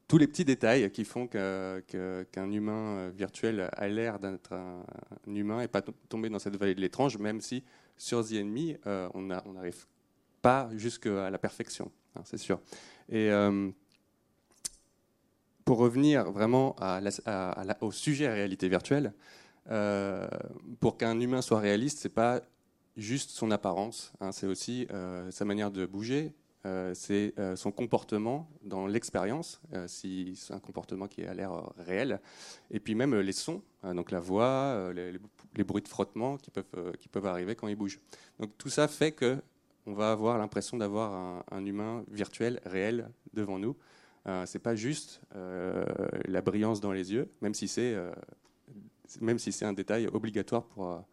[0.08, 4.84] tous les petits détails qui font qu'un humain virtuel a l'air d'être un,
[5.28, 7.64] humain et pas tomber dans cette vallée de l'étrange, même si
[7.98, 9.86] sur The Enemy, euh, on n'arrive
[10.42, 12.60] pas jusqu'à la perfection, hein, c'est sûr.
[13.10, 13.72] Et euh,
[15.64, 16.76] pour revenir vraiment
[17.82, 19.14] au sujet réalité virtuelle,
[19.72, 20.28] euh,
[20.80, 22.42] pour qu'un humain soit réaliste, c'est pas
[22.98, 24.88] juste son apparence, hein, c'est aussi
[25.30, 26.34] sa manière de bouger,
[26.94, 32.20] c'est son comportement dans l'expérience, si c'est un comportement qui a l'air réel,
[32.72, 37.26] et puis même les sons, hein, donc la voix, les, bruits de frottement qui peuvent,
[37.26, 38.00] euh, arriver quand ils bougent.
[38.40, 39.38] Donc tout ça fait que
[39.86, 43.76] on va avoir l'impression d'avoir un, humain virtuel, réel, devant nous.
[44.28, 45.86] Euh, c'est pas juste euh,
[46.26, 48.12] la brillance dans les yeux, euh,
[49.22, 51.04] même si c'est un détail obligatoire pour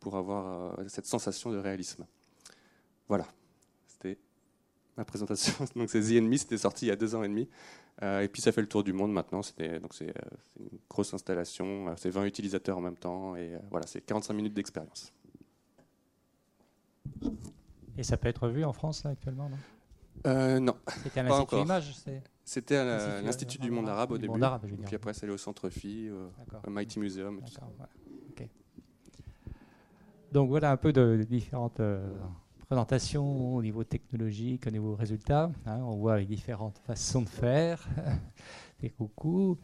[0.00, 2.06] pour avoir cette sensation de réalisme.
[3.08, 3.26] Voilà,
[3.86, 4.18] c'était
[4.96, 5.52] ma présentation.
[5.76, 7.48] Donc c'est The Enemy, c'était sorti il y a deux ans et demi.
[8.02, 9.40] Euh, et puis ça fait le tour du monde maintenant.
[9.40, 11.88] Donc c'est euh, une grosse installation.
[11.88, 13.36] Euh, c'est 20 utilisateurs en même temps.
[13.36, 15.12] Et voilà, c'est 45 minutes d'expérience.
[17.98, 20.60] Et ça peut être vu en France là, actuellement non?
[20.60, 20.74] Non.
[21.02, 21.94] C'était à l'Institut Image
[22.44, 24.42] C'était à l'Institut du Monde Arabe au début.
[24.42, 27.40] Arabe, puis après, c'est allé au Centre Phi, au Mighty Museum.
[30.32, 31.80] Donc voilà un peu de, différentes
[32.70, 35.50] présentation au niveau technologique, au niveau résultat.
[35.66, 37.84] Hein, on voit les différentes façons de faire.
[38.96, 39.58] coucou.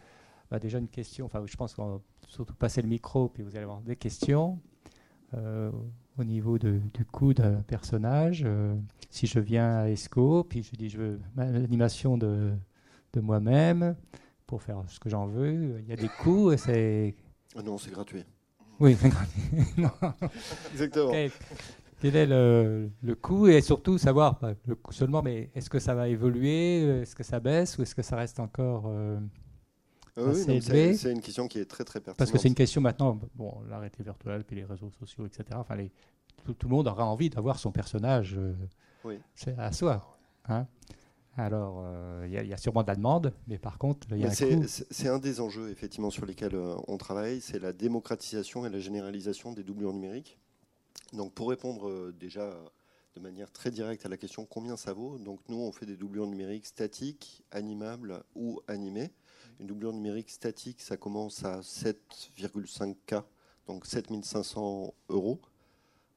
[0.50, 3.50] Bah, déjà une question, enfin je pense qu'on va surtout passer le micro, puis vous
[3.50, 4.58] allez avoir des questions.
[5.34, 5.70] Euh,
[6.18, 8.74] au niveau de, du coût d'un personnage, euh,
[9.10, 12.52] si je viens à ESCO, puis je dis je veux l'animation de,
[13.12, 13.94] de moi-même
[14.46, 16.56] pour faire ce que j'en veux, il y a des coûts.
[16.56, 17.14] C'est...
[17.56, 18.24] Ah non, c'est gratuit.
[18.78, 18.96] Oui,
[20.72, 21.12] Exactement.
[22.00, 25.94] Quel est le, le, coût et surtout savoir le coût seulement, mais est-ce que ça
[25.94, 29.18] va évoluer, est-ce que ça baisse ou est-ce que ça reste encore euh,
[30.18, 32.18] oui, C'est une question qui est très très pertinente.
[32.18, 35.44] Parce que c'est une question maintenant, bon, l'arrêté virtuel, puis les réseaux sociaux, etc.
[35.54, 35.90] Enfin, les,
[36.44, 39.18] tout, le monde aura envie d'avoir son personnage euh,
[39.56, 40.18] à soi.
[40.48, 40.66] Hein
[41.36, 44.30] alors, euh, il y, a sûrement de la demande, mais par contre, il y a
[44.30, 48.78] C'est un des enjeux, effectivement, sur lesquels euh, on travaille, c'est la démocratisation et la
[48.78, 50.38] généralisation des doublures numériques.
[51.12, 52.56] Donc, pour répondre euh, déjà
[53.14, 55.96] de manière très directe à la question combien ça vaut, donc nous, on fait des
[55.96, 59.10] doublures numériques statiques, animables ou animées.
[59.60, 63.22] Une doublure numérique statique, ça commence à 7,5K,
[63.66, 65.40] donc 7500 euros.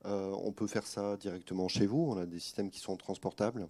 [0.03, 3.69] on peut faire ça directement chez vous, on a des systèmes qui sont transportables.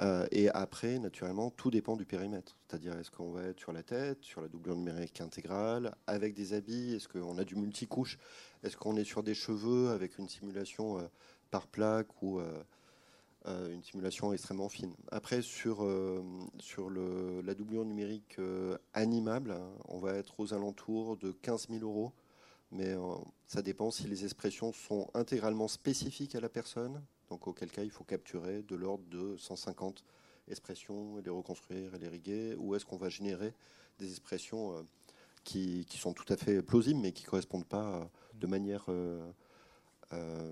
[0.00, 2.56] Euh, et après, naturellement, tout dépend du périmètre.
[2.66, 6.52] C'est-à-dire, est-ce qu'on va être sur la tête, sur la doublure numérique intégrale, avec des
[6.52, 8.18] habits Est-ce qu'on a du multicouche
[8.62, 11.02] Est-ce qu'on est sur des cheveux avec une simulation euh,
[11.50, 12.62] par plaque ou euh,
[13.72, 15.78] une simulation extrêmement fine Après, sur,
[16.58, 18.36] sur le, la doublure numérique
[18.92, 22.12] animable, hein, on va être aux alentours de 15 000 euros.
[22.70, 22.94] Mais
[23.46, 27.90] ça dépend si les expressions sont intégralement spécifiques à la personne donc auquel cas il
[27.90, 30.04] faut capturer de l'ordre de 150
[30.48, 33.52] expressions et les reconstruire et les riguer, ou est-ce qu'on va générer
[33.98, 34.82] des expressions euh,
[35.44, 39.32] qui, sont tout à fait plausibles mais qui ne correspondent pas euh, de manière euh,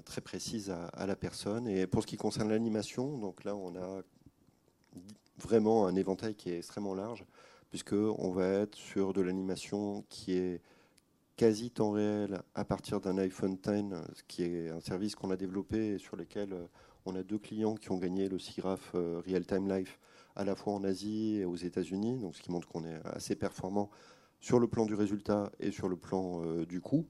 [0.05, 1.67] très précise à, la personne.
[1.67, 4.03] Et pour ce qui concerne l'animation, donc là on a
[5.39, 7.25] vraiment un éventail qui est extrêmement large,
[7.71, 10.61] puisqu'on va être sur de l'animation qui est
[11.37, 15.94] quasi temps réel à partir d'un iPhone X, qui est un service qu'on a développé
[15.94, 16.66] et sur lequel euh,
[17.05, 19.99] on a deux clients qui ont gagné le SIGRAPH euh, Real Time Life
[20.35, 23.37] à la fois en Asie et aux États-Unis, donc ce qui montre qu'on est assez
[23.37, 23.90] performant
[24.40, 27.07] sur le plan du résultat et sur le plan euh, du coût.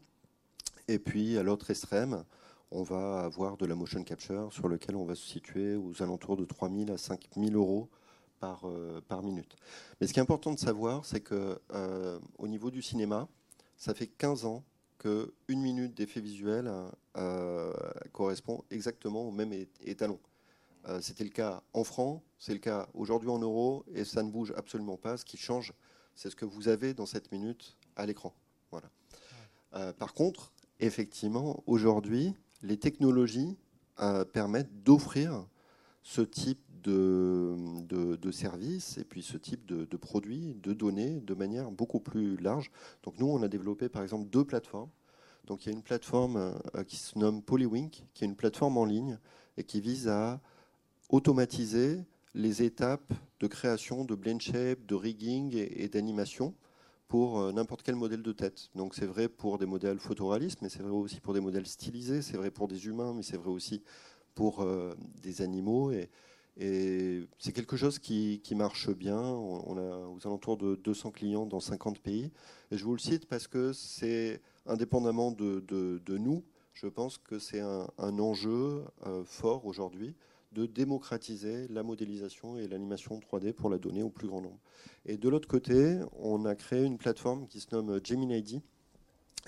[0.89, 2.25] Et puis à l'autre extrême,
[2.73, 6.37] on va avoir de la motion capture sur lequel on va se situer aux alentours
[6.37, 7.89] de 3 000 à 5 000 euros
[8.41, 8.67] par,
[9.09, 9.57] par minute.
[10.01, 11.59] Mais ce qui est important de savoir, c'est que
[12.39, 13.29] au niveau du cinéma,
[13.77, 14.65] ça fait 15 ans
[14.99, 16.73] qu'une minute d'effet visuel
[17.17, 17.73] euh,
[18.13, 20.19] correspond exactement au même étalon.
[20.89, 24.31] Euh, c'était le cas en francs, c'est le cas aujourd'hui en euros, et ça ne
[24.31, 25.17] bouge absolument pas.
[25.17, 25.73] Ce qui change,
[26.15, 28.35] c'est ce que vous avez dans cette minute à l'écran.
[28.71, 28.91] Voilà.
[29.75, 33.57] Euh, par contre, effectivement, aujourd'hui, les technologies
[34.35, 35.47] permettent d'offrir
[36.03, 42.01] ce type de, services et puis ce type de, produits, de données de manière beaucoup
[42.01, 42.71] plus large.
[43.05, 44.91] Donc nous, on a développé par exemple deux plateformes.
[45.47, 46.37] Donc il y a une plateforme
[46.75, 49.19] euh, qui se nomme Polywink, qui est une plateforme en ligne
[49.57, 50.41] et qui vise à
[51.09, 52.01] automatiser
[52.35, 56.55] les étapes de création de blend shape, de rigging et, d'animation
[57.09, 58.71] pour euh, n'importe quel modèle de tête.
[58.75, 62.23] Donc c'est vrai pour des modèles photoréalistes, mais c'est vrai aussi pour des modèles stylisés,
[62.23, 63.83] c'est vrai pour des humains, mais c'est vrai aussi
[64.35, 65.93] pour euh, des animaux.
[66.59, 69.21] Et c'est quelque chose qui, marche bien.
[69.21, 72.33] On, a aux alentours de 200 clients dans 50 pays.
[72.71, 77.61] Et je vous le cite parce que c'est, indépendamment de, nous, je pense que c'est
[77.61, 80.15] un, enjeu euh, fort aujourd'hui
[80.53, 84.59] de démocratiser la modélisation et l'animation 3D pour la donner au plus grand nombre.
[85.05, 88.63] Et de l'autre côté, on a créé une plateforme qui se nomme Gemini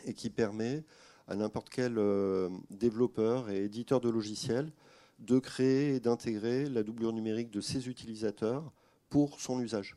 [0.05, 0.85] et qui permet
[1.27, 4.71] à n'importe quel euh, développeur et éditeur de logiciels
[5.19, 8.73] de créer et d'intégrer la doublure numérique de ses utilisateurs
[9.09, 9.97] pour son usage.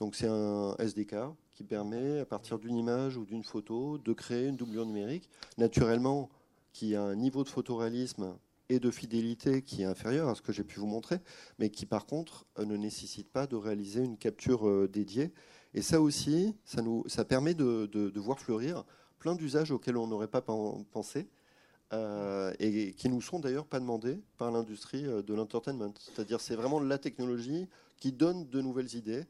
[0.00, 1.16] Donc c'est un SDK
[1.54, 6.28] qui permet, à partir d'une image ou d'une photo, de créer une doublure numérique, naturellement
[6.72, 8.36] qui a un niveau de photoréalisme
[8.68, 11.18] et de fidélité qui est inférieur à ce que j'ai pu vous montrer,
[11.58, 15.32] mais qui par contre ne nécessite pas de réaliser une capture euh, dédiée.
[15.72, 18.84] Et ça aussi, ça, nous, ça permet de, de voir fleurir
[19.18, 21.28] plein d'usages auxquels on n'aurait pas pensé
[21.92, 25.94] euh, et qui nous sont d'ailleurs pas demandés par l'industrie euh, de l'entertainment.
[26.00, 27.68] C'est-à-dire c'est vraiment la technologie
[27.98, 29.22] qui donne de nouvelles idées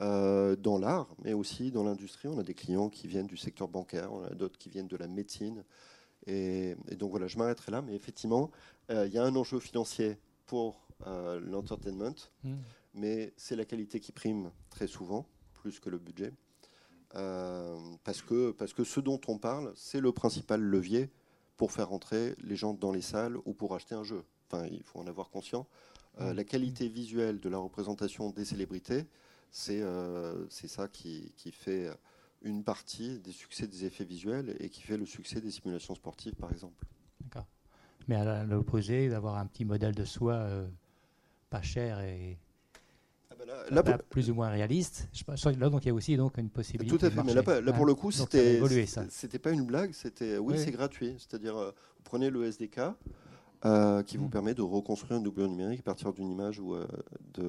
[0.00, 2.26] euh, dans l'art, mais aussi dans l'industrie.
[2.28, 4.96] On a des clients qui viennent du secteur bancaire, on a d'autres qui viennent de
[4.96, 5.64] la médecine.
[6.26, 8.50] Et, donc voilà, je m'arrêterai là, mais effectivement,
[8.90, 12.54] il y a un enjeu financier pour l'entertainment, mmh.
[12.94, 16.32] mais c'est la qualité qui prime très souvent, plus que le budget.
[17.12, 21.10] parce, que, parce que ce dont on parle, c'est le principal levier
[21.58, 24.24] pour faire entrer les gens dans les salles ou pour acheter un jeu.
[24.46, 25.66] Enfin, il faut en avoir conscience.
[26.20, 29.04] Euh, la qualité visuelle de la représentation des célébrités,
[29.50, 31.90] c'est euh, ça qui, qui, fait
[32.42, 36.34] une partie des succès des effets visuels et qui fait le succès des simulations sportives,
[36.34, 36.84] par exemple.
[37.20, 37.46] D'accord.
[38.08, 40.66] Mais à l'opposé, d'avoir un petit modèle de soi euh,
[41.50, 42.38] pas cher et,
[43.70, 45.08] là, plus ou moins réaliste.
[45.12, 45.24] Je,
[45.58, 46.96] là, donc il y a aussi donc une possibilité.
[46.96, 48.60] Tout à fait, mais là, pour le coup, c'était
[49.10, 51.14] c'était pas une blague, c'était oui, c'est gratuit.
[51.18, 52.80] C'est-à-dire, euh, vous prenez le SDK
[53.64, 54.30] euh, qui vous mm.
[54.30, 56.86] permet de reconstruire un doubleur numérique à partir d'une image ou euh,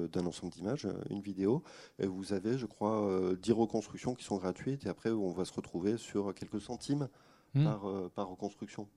[0.08, 1.62] d'un ensemble d'images, une vidéo.
[1.98, 3.08] Et vous avez, je crois,
[3.40, 4.86] 10 reconstructions qui sont gratuites.
[4.86, 7.08] Et après, on va se retrouver sur quelques centimes
[7.54, 7.64] mm.
[7.64, 8.88] par, par reconstruction.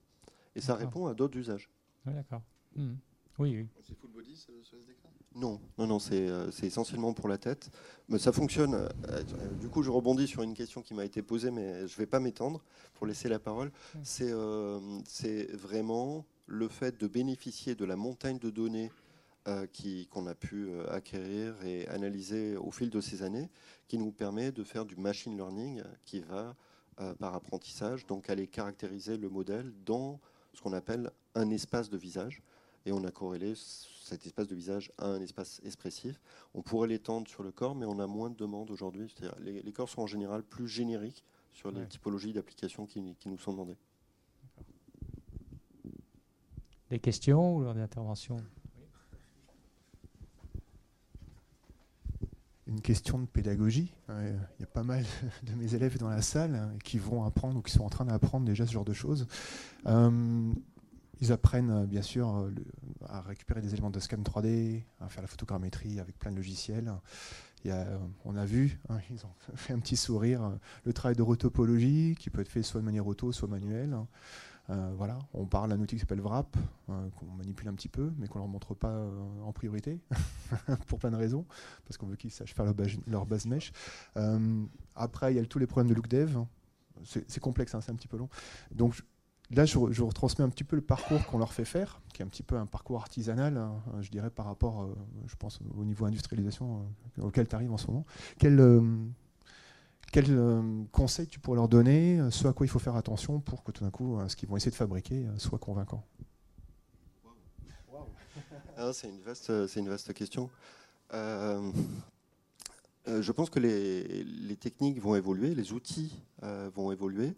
[0.56, 1.70] Et ça répond à d'autres usages.
[2.06, 2.42] d'accord.
[2.76, 2.94] Mm.
[3.38, 3.66] Oui, oui.
[3.82, 4.96] C'est full body ce, SDK
[5.34, 7.68] Non, non, non, euh, c'est essentiellement pour la tête.
[8.08, 8.74] Mais ça fonctionne.
[8.74, 9.22] Euh, euh,
[9.60, 12.06] du coup, je rebondis sur une question qui m'a été posée, mais je ne vais
[12.06, 12.62] pas m'étendre
[12.94, 13.72] pour laisser la parole.
[14.04, 14.32] C'est
[15.52, 18.90] vraiment le fait de bénéficier de la montagne de données
[20.10, 23.50] qu'on a pu acquérir et analyser au fil de ces années,
[23.88, 26.54] qui nous permet de faire du machine learning qui va,
[27.18, 30.18] par apprentissage, donc aller caractériser le modèle dans
[30.54, 32.42] ce qu'on appelle un espace de visage
[32.86, 36.20] et on a corrélé cet espace de visage à un espace expressif.
[36.54, 39.14] On pourrait l'étendre sur le corps, mais on a moins de demandes aujourd'hui.
[39.40, 43.52] Les, les, corps sont en général plus génériques sur les typologies d'applications qui, nous sont
[43.52, 43.76] demandées.
[46.90, 48.44] Des questions ou des interventions
[52.66, 53.92] une question de pédagogie.
[54.08, 55.04] Il y a pas mal
[55.42, 58.04] de mes élèves dans la salle hein, qui vont apprendre ou qui sont en train
[58.04, 59.26] d'apprendre déjà ce genre de choses.
[59.86, 60.52] Euh,
[61.20, 62.50] ils apprennent euh, bien sûr euh,
[63.06, 66.92] à récupérer des éléments de scan 3D, à faire la photogrammétrie avec plein de logiciels.
[67.64, 71.22] Il euh, on a vu, hein, ils ont fait un petit sourire, le travail de
[71.22, 73.96] rotopologie qui peut être fait soit de manière auto, soit manuelle.
[74.68, 76.56] voilà, on parle d'un outil qui s'appelle Wrap,
[76.86, 78.94] qu'on manipule un petit peu, mais qu'on ne leur montre pas
[79.42, 80.00] en priorité,
[80.86, 81.46] pour plein de raisons,
[81.86, 82.66] parce qu'on veut qu'ils sachent faire
[83.06, 83.72] leur base, mesh.
[84.94, 86.36] après, il y a tous les problèmes de look dev.
[87.04, 88.28] C'est complexe, hein, c'est un petit peu long.
[88.72, 89.02] Donc,
[89.50, 92.28] Là, je, retransmets un petit peu le parcours qu'on leur fait faire, qui est un
[92.28, 96.06] petit peu un parcours artisanal, hein, je dirais, par rapport, euh, je pense, au niveau
[96.06, 96.86] industrialisation
[97.18, 98.06] euh, auquel tu arrives en ce moment.
[98.38, 98.88] Quel, euh,
[100.92, 103.84] conseil tu pourrais leur donner, ce à quoi il faut faire attention pour que tout
[103.84, 106.02] d'un coup, ce qu'ils vont essayer de fabriquer soit convaincant?
[108.76, 109.20] Ah, C'est une
[109.88, 110.48] vaste question.
[111.12, 111.72] je
[113.32, 116.22] pense que les, les, techniques vont évoluer, les outils
[116.74, 117.34] vont évoluer.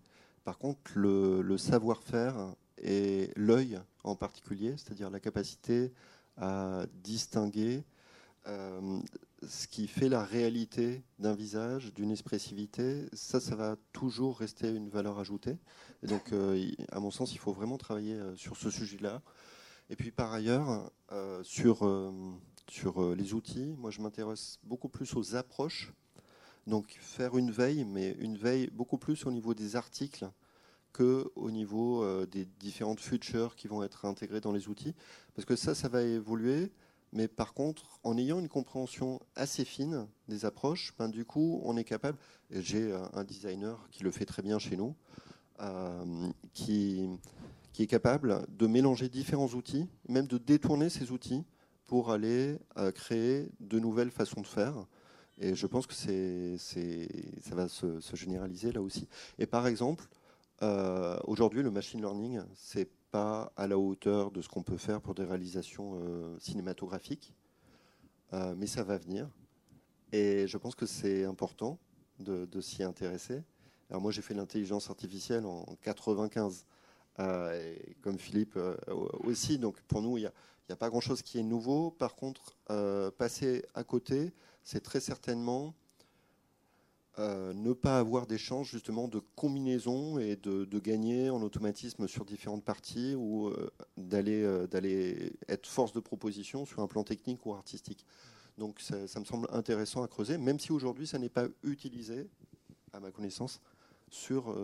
[0.47, 5.93] Par contre, le, savoir-faire et l'œil en particulier, c'est-à-dire la capacité
[6.37, 7.83] à distinguer
[8.47, 9.01] euh,
[9.45, 14.89] ce qui fait la réalité d'un visage, d'une expressivité, ça, ça va toujours rester une
[14.89, 15.59] valeur ajoutée.
[16.05, 19.23] Donc, euh, à mon sens, il faut vraiment travailler euh, sur ce sujet-là.
[19.91, 20.93] Et puis, par ailleurs,
[21.43, 22.13] sur,
[22.69, 25.93] sur les outils, moi, je m'intéresse beaucoup plus aux approches
[26.67, 30.29] donc faire une veille, mais une veille beaucoup plus au niveau des articles
[30.93, 34.95] que au niveau euh, des différentes features qui vont être intégrées dans les outils.
[35.35, 36.73] Parce que ça, ça va évoluer.
[37.13, 41.77] Mais par contre, en ayant une compréhension assez fine des approches, ben, du coup, on
[41.77, 42.19] est capable,
[42.51, 44.95] et j'ai un designer qui le fait très bien chez nous,
[45.61, 47.09] euh, qui,
[47.79, 51.45] est capable de mélanger différents outils, même de détourner ces outils
[51.85, 54.87] pour aller euh, créer de nouvelles façons de faire.
[55.39, 59.07] Et je pense que ça va se, généraliser là aussi.
[59.39, 60.09] Et par exemple,
[60.63, 65.01] euh, aujourd'hui, le machine learning, c'est pas à la hauteur de ce qu'on peut faire
[65.01, 67.35] pour des réalisations euh, cinématographiques,
[68.33, 69.29] euh, mais ça va venir.
[70.13, 71.79] Et je pense que c'est important
[72.19, 73.43] de, s'y intéresser.
[73.91, 76.65] Alors moi, j'ai fait l'intelligence artificielle en 95,
[77.19, 78.59] et comme Philippe
[79.25, 79.59] aussi.
[79.59, 81.91] Donc pour nous, il n'y a, pas grand-chose qui est nouveau.
[81.91, 82.57] Par contre,
[83.19, 84.33] passer à côté,
[84.67, 85.75] c'est très certainement
[87.21, 92.65] euh, ne pas avoir d'échange justement de combinaison et de, gagner en automatisme sur différentes
[92.65, 97.55] parties ou euh, d'aller euh, d'aller être force de proposition sur un plan technique ou
[97.55, 98.05] artistique.
[98.59, 102.29] Donc ça, me semble intéressant à creuser, même si aujourd'hui ça n'est pas utilisé,
[102.93, 103.61] à ma connaissance,
[104.11, 104.55] sur,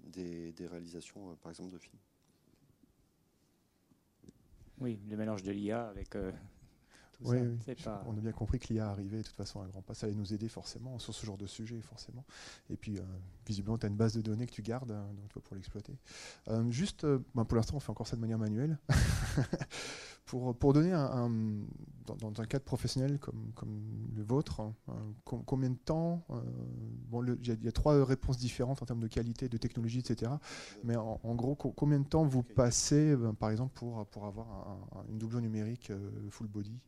[0.00, 1.98] des, réalisations, par exemple, de films.
[4.80, 6.16] Oui, le mélange de l'IA avec
[7.24, 7.38] oui,
[8.06, 9.94] On a bien compris que l'IA arrivait de toute façon à grand pas.
[9.94, 12.24] Ça allait nous aider forcément sur ce genre de sujet, forcément.
[12.70, 13.02] Et puis, euh,
[13.46, 15.98] visiblement, tu as une base de données que tu gardes hein, donc, pour l'exploiter.
[16.48, 18.78] Euh, juste, euh, ben, pour l'instant, on fait encore ça de manière manuelle.
[20.26, 21.30] pour, pour donner un,
[22.06, 24.74] dans, un cadre professionnel comme, comme le vôtre, hein,
[25.24, 26.24] combien de temps
[27.08, 30.30] Bon, il y, a trois réponses différentes en termes de qualité, de technologie, etc.
[30.84, 34.76] Mais en, gros, combien de temps vous passez, ben, par exemple, pour, pour avoir
[35.08, 35.90] une doublure numérique
[36.30, 36.78] full body?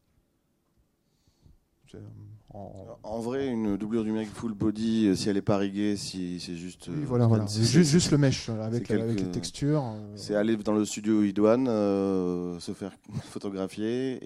[2.52, 3.20] En...
[3.20, 6.56] vrai, une doublure du mec full body, euh, si elle n'est pas riguée, si c'est
[6.56, 6.88] juste.
[6.88, 7.46] Oui, voilà, voilà.
[7.46, 9.84] Juste, juste le mesh avec, les textures.
[10.16, 12.92] C'est aller dans le studio iDouane, se faire
[13.30, 14.18] photographier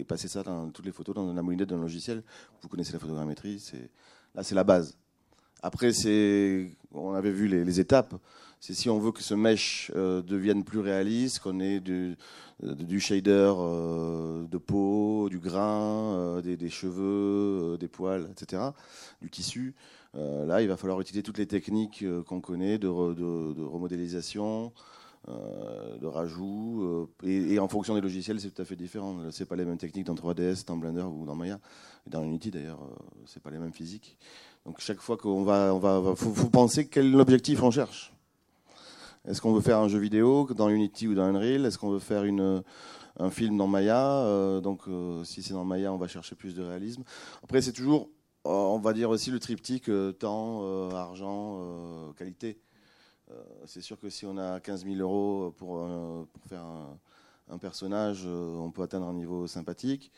[0.00, 2.22] et passer ça dans toutes les photos dans la moulinette d'un logiciel.
[2.60, 3.62] Vous connaissez la photogrammétrie,
[4.34, 4.96] là c'est la base.
[5.62, 8.14] Après, c'est, on avait vu les, étapes.
[8.60, 12.16] C'est si on veut que ce mesh euh, devienne plus réaliste, qu'on ait du,
[12.64, 18.62] euh, shader euh, de peau, du grain, des, cheveux, des poils, etc.,
[19.22, 19.74] du tissu.
[20.14, 24.72] là, il va falloir utiliser toutes les techniques qu'on connaît de, remodélisation,
[25.28, 27.08] de rajout.
[27.22, 29.30] Et, en fonction des logiciels, c'est tout à fait différent.
[29.30, 31.60] C'est pas les mêmes techniques dans 3ds, dans Blender ou dans Maya.
[32.06, 32.80] Et dans Unity, d'ailleurs,
[33.26, 34.16] c'est pas les mêmes physiques.
[34.66, 38.12] Donc chaque fois qu'on va, on va, faut, penser quel objectif on cherche.
[39.28, 41.66] Est-ce qu'on veut faire un jeu vidéo dans Unity ou dans Unreal?
[41.66, 42.62] Est-ce qu'on veut faire une,
[43.18, 44.00] un film dans Maya?
[44.24, 47.04] Euh, Donc euh, si c'est dans Maya, on va chercher plus de réalisme.
[47.42, 48.08] Après, c'est toujours,
[48.46, 51.60] euh, on va dire aussi le triptyque temps, argent,
[52.16, 52.58] qualité.
[53.66, 55.86] c'est sûr que si on a 15 000 euros pour,
[56.32, 56.98] pour faire un,
[57.50, 60.10] un personnage, on peut atteindre un niveau sympathique.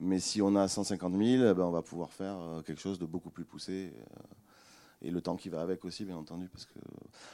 [0.00, 2.98] Mais si on a 150 000, eh ben on va pouvoir faire euh, quelque chose
[2.98, 3.92] de beaucoup plus poussé.
[5.02, 6.48] Euh, et le temps qui va avec aussi, bien entendu.
[6.48, 6.78] Parce que...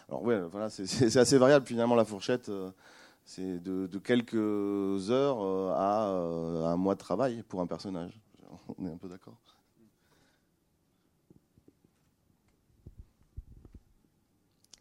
[0.08, 2.48] Alors, voilà, c'est assez variable finalement la fourchette.
[2.48, 2.70] Euh,
[3.24, 8.20] c'est de, quelques heures à un mois de travail pour un personnage.
[8.78, 9.38] On est un peu d'accord?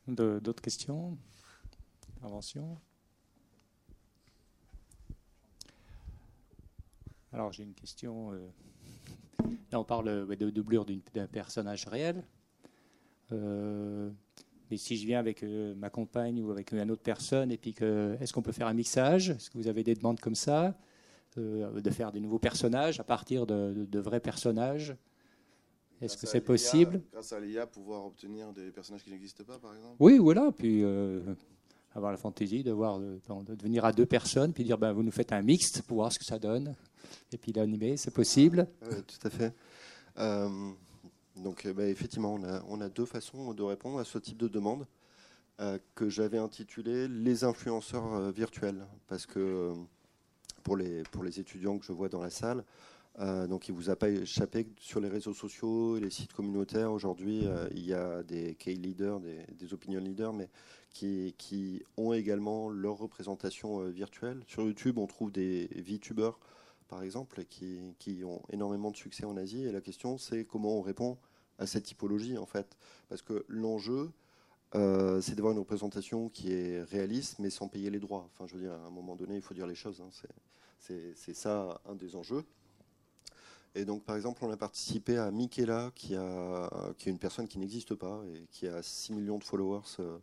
[0.06, 1.18] D'autres questions?
[2.18, 2.78] Interventions?
[7.34, 8.32] Alors j'ai une question.
[8.32, 8.48] Euh,
[9.72, 12.24] là on parle de doublure d'un personnage réel.
[13.34, 14.10] Euh,
[14.72, 17.74] mais si je viens avec euh, ma compagne ou avec une autre personne, et puis
[17.74, 19.32] que, est-ce qu'on peut faire un mixage?
[19.32, 20.78] Est-ce que vous avez des demandes comme ça?
[21.36, 24.96] De faire des nouveaux personnages à partir de, vrais personnages?
[26.00, 27.02] Est-ce que c'est possible?
[27.12, 29.96] Grâce à l'IA, pouvoir obtenir des personnages qui n'existent pas, par exemple?
[30.00, 30.52] Oui, voilà.
[30.52, 30.84] Puis
[31.96, 33.20] avoir la fantaisie de, voir, de,
[33.62, 36.20] venir à deux personnes, puis dire ben, vous nous faites un mixte pour voir ce
[36.20, 36.76] que ça donne.
[37.32, 38.68] Et puis l'animer, c'est possible.
[38.82, 39.54] Tout à fait.
[40.20, 40.72] Euh,
[41.36, 44.86] donc euh, bah, effectivement, on a, deux façons de répondre à ce type de demande
[45.60, 49.74] euh, que j'avais intitulé les influenceurs virtuels, parce que
[50.64, 52.64] pour les, pour les étudiants que je vois dans la salle,
[53.20, 56.92] donc il ne vous a pas échappé sur les réseaux sociaux, les sites communautaires.
[56.92, 60.50] Aujourd'hui, il y a des key leaders, des, des opinion leaders, mais
[60.90, 64.42] qui, qui, ont également leur représentation virtuelle.
[64.48, 66.40] Sur YouTube, on trouve des VTubers
[66.94, 69.66] par exemple, qui, qui, ont énormément de succès en Asie.
[69.66, 71.18] Et la question, c'est comment on répond
[71.58, 72.78] à cette typologie, en fait.
[73.10, 74.12] Parce que l'enjeu,
[74.76, 78.30] euh, c'est d'avoir une représentation qui est réaliste, mais sans payer les droits.
[78.32, 80.04] Enfin, je veux dire, à un moment donné, il faut dire les choses.
[80.06, 80.12] Hein.
[80.78, 82.46] C'est ça un des enjeux.
[83.74, 86.70] Et donc, par exemple, on a participé à Michaela, qui, a,
[87.00, 90.20] qui est une personne qui n'existe pas et qui a 6 millions de followers euh,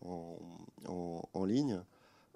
[0.00, 0.38] en,
[0.88, 1.82] en, en ligne.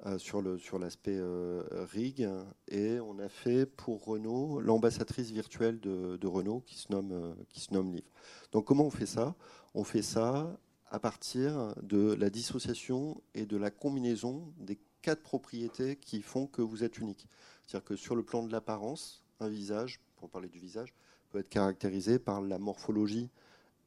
[0.07, 2.29] Euh, sur le sur l'aspect euh, rig
[2.69, 7.61] et on a fait pour Renault l'ambassadrice virtuelle de, Renault qui se nomme euh, qui
[7.61, 8.05] se nomme Liv.
[8.53, 9.35] Donc comment on fait ça?
[9.73, 10.59] On fait ça
[10.91, 16.61] à partir de la dissociation et de la combinaison des quatre propriétés qui font que
[16.61, 17.27] vous êtes unique.
[17.67, 20.93] C'est-à-dire que sur le plan de l'apparence, un visage, pour parler du visage,
[21.31, 23.31] peut être caractérisé par la morphologie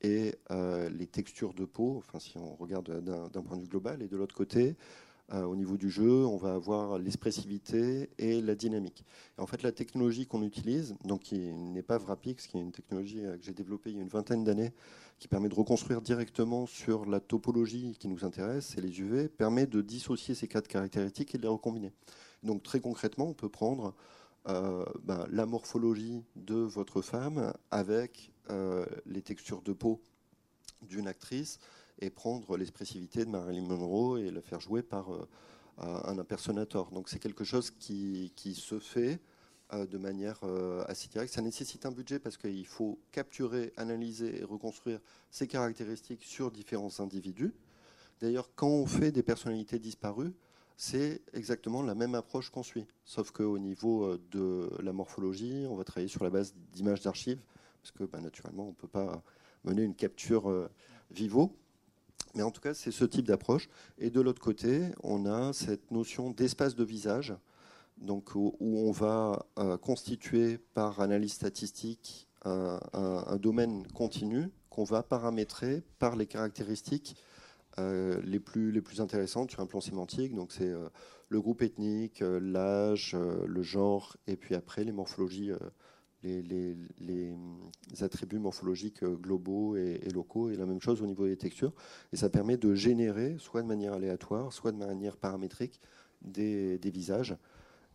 [0.01, 3.01] et les textures de peau, enfin si on regarde
[3.31, 4.75] d'un point de vue global, et de l'autre côté,
[5.33, 9.03] au niveau du jeu, on va avoir l'expressivité et la dynamique.
[9.37, 13.25] en fait, la technologie qu'on utilise, donc qui n'est pas Vrapix, qui est une technologie
[13.25, 14.71] euh, que j'ai développée il y a une vingtaine d'années,
[15.19, 19.65] qui permet de reconstruire directement sur la topologie qui nous intéresse, c'est les UV, permet
[19.65, 21.91] de dissocier ces quatre caractéristiques et de les recombiner.
[22.43, 23.95] Donc très concrètement, on peut prendre
[24.47, 28.31] euh, ben, la morphologie de votre femme avec
[29.05, 29.99] les textures de peau
[30.81, 31.59] d'une actrice,
[31.99, 35.11] et prendre l'expressivité de Marilyn Monroe et la faire jouer par
[35.79, 36.89] euh, un impersonator.
[36.89, 39.19] Donc c'est quelque chose qui, se fait
[39.73, 41.31] euh, de manière euh, assez directe.
[41.31, 46.99] Ça nécessite un budget parce qu'il faut capturer, analyser et reconstruire ces caractéristiques sur différents
[46.99, 47.53] individus.
[48.19, 50.33] D'ailleurs, quand on fait des personnalités disparues,
[50.77, 55.83] c'est exactement la même approche qu'on suit, sauf qu'au niveau de la morphologie, on va
[55.83, 57.41] travailler sur la base d'images d'archives,
[57.81, 59.23] parce que bah, naturellement, on ne peut pas
[59.63, 60.69] mener une capture
[61.11, 61.55] vivo.
[62.37, 63.67] Mais en tout cas, c'est ce type d'approche.
[63.97, 67.33] Et de l'autre côté, on a cette notion d'espace de visage,
[67.97, 75.83] donc où, on va euh, constituer par analyse statistique un, domaine continu qu'on va paramétrer
[75.99, 77.17] par les caractéristiques
[77.79, 80.35] euh, les, plus, les plus intéressantes sur un plan sémantique.
[80.35, 80.87] Donc c'est euh,
[81.27, 85.51] le groupe ethnique, l'âge, le genre, et puis après les morphologies
[86.23, 87.35] les,
[88.01, 91.73] attributs morphologiques globaux et, locaux, et la même chose au niveau des textures.
[92.13, 95.79] Et ça permet de générer, soit de manière aléatoire, soit de manière paramétrique,
[96.21, 97.35] des, visages,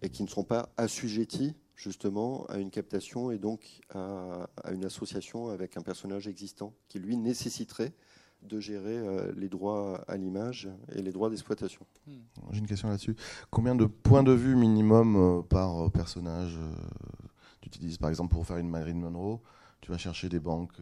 [0.00, 5.48] et qui ne sont pas assujettis justement à une captation et donc à, une association
[5.48, 7.92] avec un personnage existant qui lui nécessiterait
[8.42, 11.86] de gérer euh, les droits à l'image et les droits d'exploitation.
[12.50, 13.14] J'ai une question là-dessus.
[13.50, 17.21] Combien de points de vue minimum euh, par euh, personnage tu
[17.76, 19.40] utilises Par exemple, pour faire une Marilyn Monroe,
[19.80, 20.80] tu vas chercher des banques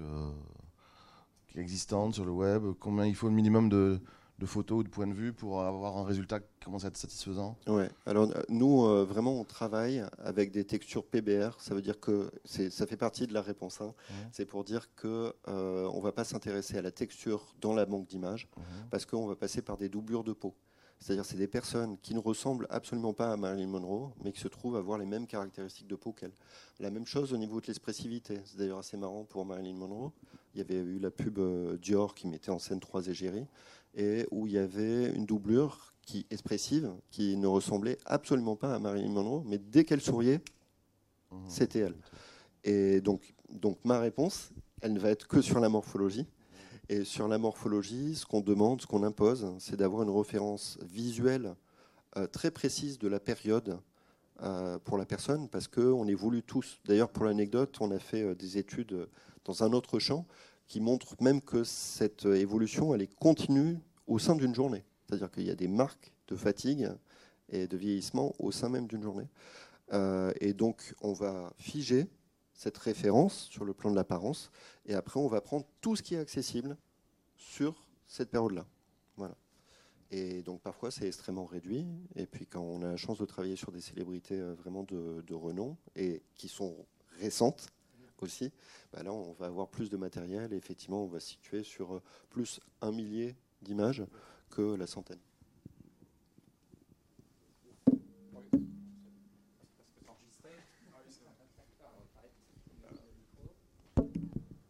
[1.54, 2.62] existantes sur le web.
[2.78, 4.00] Combien il faut le minimum de,
[4.40, 6.96] de photos ou de points de vue pour avoir un résultat qui commence à être
[6.96, 7.58] satisfaisant?
[7.66, 7.88] Ouais.
[8.06, 11.60] Alors nous, euh, vraiment, on travaille avec des textures PBR.
[11.60, 13.80] Ça veut dire que ça fait partie de la réponse.
[13.80, 13.94] Hein.
[14.32, 18.08] C'est pour dire que euh, on va pas s'intéresser à la texture dans la banque
[18.08, 18.48] d'images
[18.90, 20.54] parce qu'on va passer par des doublures de peau.
[21.00, 24.48] C'est-à-dire c'est des personnes qui ne ressemblent absolument pas à Marilyn Monroe, mais qui se
[24.48, 26.32] trouvent avoir les mêmes caractéristiques de peau qu'elle.
[26.78, 28.38] La même chose au niveau de l'expressivité.
[28.44, 30.12] C'est d'ailleurs assez marrant pour Marilyn Monroe.
[30.54, 33.46] Il y avait eu la pub euh, Dior qui mettait en scène trois égéries
[33.94, 38.78] et où il y avait une doublure qui expressive qui ne ressemblait absolument pas à
[38.78, 40.40] Marilyn Monroe, mais dès qu'elle souriait,
[41.30, 41.36] mmh.
[41.48, 41.96] c'était elle.
[42.64, 44.50] Et donc, donc ma réponse,
[44.82, 46.26] elle ne va être que sur la morphologie.
[46.92, 51.54] Et sur la morphologie, ce qu'on demande, ce qu'on impose, c'est d'avoir une référence visuelle
[52.16, 53.78] euh, très précise de la période
[54.42, 56.80] euh, pour la personne, parce qu'on évolue tous.
[56.86, 59.06] D'ailleurs, pour l'anecdote, on a fait euh, des études
[59.44, 60.26] dans un autre champ
[60.66, 63.78] qui montrent même que cette évolution, elle est continue
[64.08, 64.82] au sein d'une journée.
[65.06, 66.90] C'est-à-dire qu'il y a des marques de fatigue
[67.50, 69.28] et de vieillissement au sein même d'une journée.
[70.40, 72.08] et donc, on va figer
[72.60, 74.50] cette référence sur le plan de l'apparence,
[74.84, 76.76] et après on va prendre tout ce qui est accessible
[77.34, 78.66] sur cette période-là.
[79.16, 79.34] Voilà.
[80.10, 81.86] Et donc parfois c'est extrêmement réduit,
[82.16, 85.32] et puis quand on a la chance de travailler sur des célébrités euh, vraiment de,
[85.32, 86.76] renom, et qui sont
[87.18, 87.70] récentes
[88.20, 88.52] aussi,
[88.92, 91.94] bah là on va avoir plus de matériel, et effectivement on va se situer sur
[91.94, 94.04] euh, plus un millier d'images
[94.50, 95.20] que la centaine.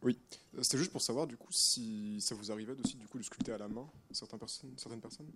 [0.03, 0.19] Oui,
[0.63, 3.53] c'était juste pour savoir du coup si ça vous arrivait aussi du coup de sculpter
[3.53, 5.31] à la main certaines personnes, certaines personnes.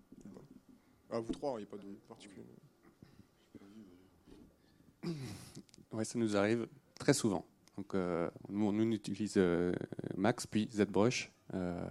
[1.10, 2.44] Ah, vous trois, il n'y a pas de particulier.
[5.92, 6.66] Oui, ça nous arrive
[6.98, 7.46] très souvent.
[7.76, 9.72] Donc, euh, nous, on utilise euh,
[10.16, 11.88] Max, puis ZBrush, euh,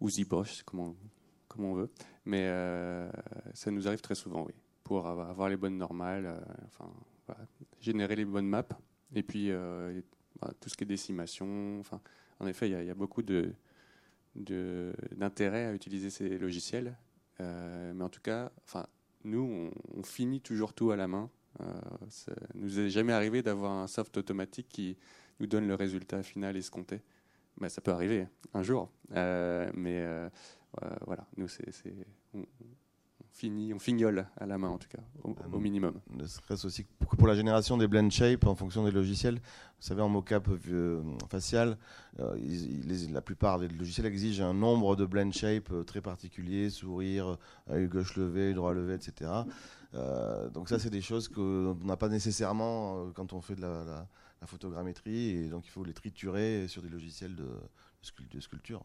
[0.00, 0.96] ou ZBrush, comme on,
[1.46, 1.90] comme on veut.
[2.24, 3.08] Mais euh,
[3.54, 6.90] ça nous arrive très souvent, oui, pour avoir les bonnes normales, enfin,
[7.80, 8.66] générer les bonnes maps.
[9.14, 9.50] Et puis,
[10.60, 11.78] tout ce qui est décimation.
[11.80, 12.00] Enfin,
[12.38, 13.52] en effet, il y, a beaucoup de,
[14.34, 16.96] d'intérêt à utiliser ces logiciels.
[17.40, 18.86] Euh, mais en tout cas, enfin,
[19.24, 21.30] nous, on, finit toujours tout à la main.
[21.60, 21.64] Euh,
[22.08, 24.96] ça nous est jamais arrivé d'avoir un soft automatique qui
[25.40, 27.02] nous donne le résultat final escompté.
[27.60, 28.90] Mais ça peut arriver un jour.
[29.12, 30.28] Euh, mais euh,
[31.06, 31.70] voilà, nous, c'est,
[33.32, 36.00] fignole à la main en tout cas, au, ah minimum.
[36.10, 36.84] Ne serait-ce aussi
[37.18, 39.36] pour la génération des blend shape en fonction des logiciels.
[39.36, 41.78] Vous savez, en mocap euh, facial,
[42.18, 42.36] euh,
[43.10, 47.38] la plupart des logiciels exigent un nombre de blend shape euh, très particuliers, sourire,
[47.70, 49.30] œil gauche levé, droit levé, etc.
[50.54, 54.06] donc ça, c'est des choses qu'on n'a pas nécessairement quand on fait de la,
[54.46, 57.48] photogrammétrie, et donc il faut les triturer sur des logiciels de,
[58.32, 58.84] de sculpture.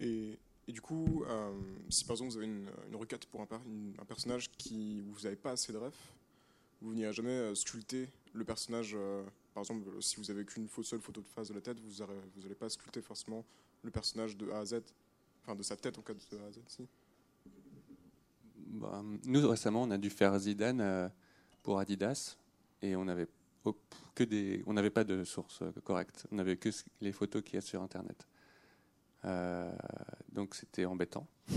[0.00, 1.52] Et et du coup, euh,
[1.90, 5.72] si par exemple vous avez une, requête pour un, personnage qui vous n'avez pas assez
[5.72, 5.94] de ref,
[6.80, 8.94] vous n'irez jamais euh, sculpter le personnage.
[8.94, 12.02] Euh, par exemple, si vous avez qu'une seule photo de face de la tête, vous
[12.42, 13.44] n'allez pas sculpter forcément
[13.82, 14.80] le personnage de A à Z,
[15.42, 16.60] enfin de sa tête en cas de A à Z.
[18.56, 21.12] Bah, nous récemment, on a dû faire Zidane
[21.62, 22.36] pour Adidas
[22.82, 23.28] et on avait
[24.14, 26.26] que des, on n'avait pas de source correcte.
[26.32, 28.26] On n'avait que les photos qu'il y a sur Internet.
[29.24, 29.72] Euh,
[30.32, 31.26] donc c'était embêtant.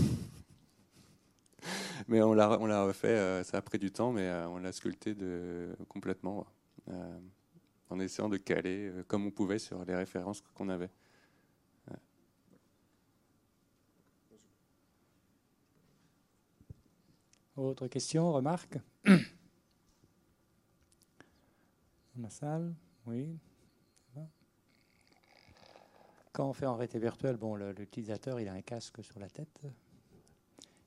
[2.08, 4.58] mais on l'a, on l'a refait, euh, ça a pris du temps, mais euh, on
[4.58, 6.46] l'a sculpté de, complètement,
[7.90, 10.90] en essayant de caler comme on pouvait sur les références qu'on avait.
[17.56, 18.78] Autre question, remarque?
[19.04, 19.16] Dans
[22.22, 22.72] la salle
[23.04, 23.36] Oui
[26.32, 29.60] quand on fait en réalité virtuelle, bon, l'utilisateur il a un casque sur la tête.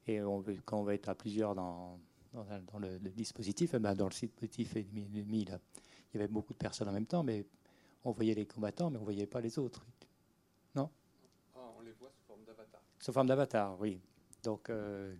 [0.07, 1.99] Et on quand on va être à plusieurs dans,
[2.33, 5.49] dans, le, dispositif, eh ben dans le dispositif il
[6.13, 7.45] y avait beaucoup de personnes en même temps, mais
[8.03, 9.85] on voyait les combattants, mais on ne voyait pas les autres.
[10.75, 10.89] Non?
[11.55, 12.81] Ah, On les voit sous forme d'avatar.
[12.99, 14.01] Sous forme d'avatar, oui.
[14.43, 15.15] Donc, euh,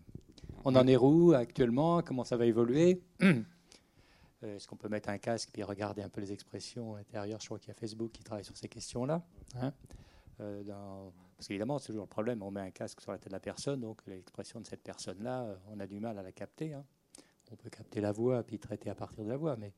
[0.64, 2.02] on en est où actuellement?
[2.02, 3.02] Comment ça va évoluer?
[4.42, 7.40] Est-ce qu'on peut mettre un casque et regarder un peu les expressions intérieures?
[7.40, 9.22] Je crois qu'il y a Facebook qui travaille sur ces questions-là.
[9.56, 9.72] Hein.
[10.42, 12.42] Parce qu'évidemment, c'est toujours le problème.
[12.44, 15.58] On met un casque sur la tête de la personne, donc l'expression de cette personne-là,
[15.68, 16.74] on a du mal à la capter.
[16.74, 16.86] Hein.
[17.52, 19.74] On peut capter la voix puis traiter à partir de la voix, mais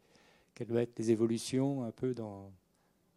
[0.53, 2.51] quelles doivent être les évolutions un peu dans,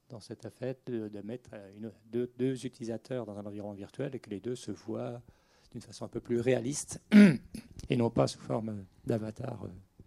[0.09, 4.31] dans cette affaire de, mettre une, deux, deux, utilisateurs dans un environnement virtuel et que
[4.31, 5.21] les deux se voient
[5.73, 7.03] d'une façon un peu plus réaliste
[7.91, 9.67] et non pas sous forme d'avatar.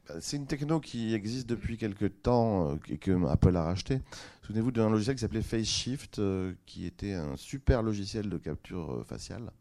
[0.09, 0.17] Euh.
[0.21, 4.01] C'est une techno qui existe depuis quelques temps euh, et que Apple a racheté.
[4.43, 9.51] Souvenez-vous d'un logiciel qui s'appelait FaceShift, euh, qui était un super logiciel de capture faciale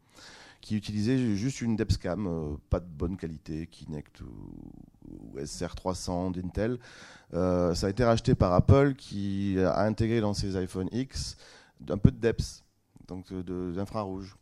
[0.61, 6.77] qui utilisait juste une Depscam, euh, pas de bonne qualité, Kinect ou, SR300 d'Intel.
[7.33, 11.37] Euh, ça a été racheté par Apple qui a intégré dans ses iPhone X
[11.89, 12.63] un peu de DEPS,
[13.07, 14.35] donc d'infrarouge.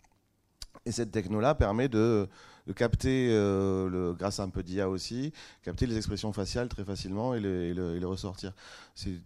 [0.85, 2.27] Et cette techno-là permet de,
[2.73, 7.33] capter, euh, le, grâce à un peu d'IA aussi, capter les expressions faciales très facilement
[7.33, 8.53] et les, les ressortir.
[8.95, 9.21] Si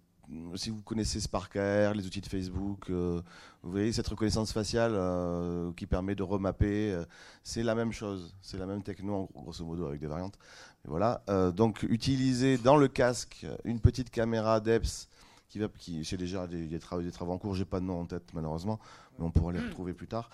[0.69, 3.21] vous connaissez SparkAR, les outils de Facebook, euh,
[3.63, 6.97] vous voyez cette reconnaissance faciale euh, qui permet de remapper,
[7.43, 10.37] c'est la même chose, c'est la même techno, grosso modo avec des variantes.
[10.85, 11.21] voilà,
[11.55, 15.09] donc utiliser dans le casque une petite caméra DEPS
[15.51, 17.99] qui va, qui, j'ai déjà des, travaux, des travaux en cours, j'ai pas de nom
[17.99, 18.79] en tête malheureusement,
[19.19, 20.29] mais on pourra les retrouver plus tard,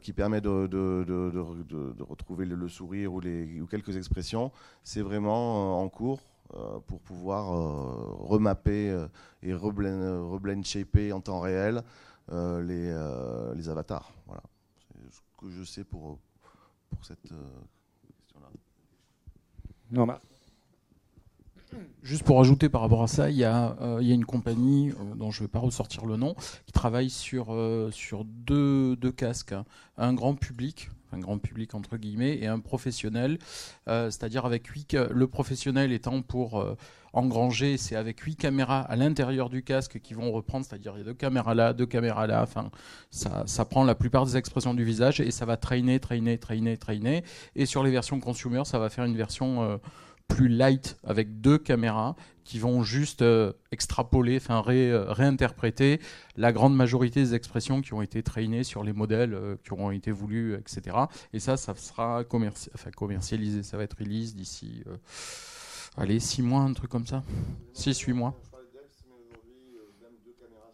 [0.00, 4.52] qui permet de, de, de, retrouver le, sourire ou, les, ou quelques expressions.
[4.84, 6.20] C'est vraiment en cours.
[6.52, 9.08] Euh, pour pouvoir euh, remapper euh,
[9.42, 11.82] et reblend, shaper en temps réel
[12.30, 12.94] les,
[13.56, 14.12] les avatars.
[14.26, 14.42] Voilà.
[14.92, 16.18] C'est ce que je sais pour,
[16.90, 18.46] pour cette question-là.
[19.90, 20.06] Non,
[22.02, 25.42] Juste pour ajouter par rapport à ça, il y a, a une compagnie dont je
[25.42, 26.34] ne vais pas ressortir le nom
[26.66, 27.56] qui travaille sur,
[27.92, 29.52] sur deux, casques.
[29.52, 29.64] Hein.
[29.96, 33.38] Un grand public, un grand public entre guillemets, et un professionnel,
[33.88, 36.76] euh, c'est-à-dire avec huit, le professionnel étant pour euh,
[37.12, 41.02] engranger, c'est avec huit caméras à l'intérieur du casque qui vont reprendre, c'est-à-dire il y
[41.02, 42.70] a deux caméras là, deux caméras là, enfin
[43.10, 46.76] ça, ça prend la plupart des expressions du visage et ça va traîner, traîner, traîner,
[46.76, 49.76] traîner, et sur les versions consumer, ça va faire une version euh,
[50.28, 56.00] plus light avec deux caméras qui vont juste euh, extrapoler, enfin euh, réinterpréter
[56.36, 59.90] la grande majorité des expressions qui ont été traînées sur les modèles euh, qui auront
[59.90, 60.96] été voulus, etc.
[61.32, 64.84] Et ça, ça sera commercialisé, ça va être release d'ici,
[65.96, 67.22] allez, six mois, un truc comme ça,
[67.72, 68.34] six, huit mois.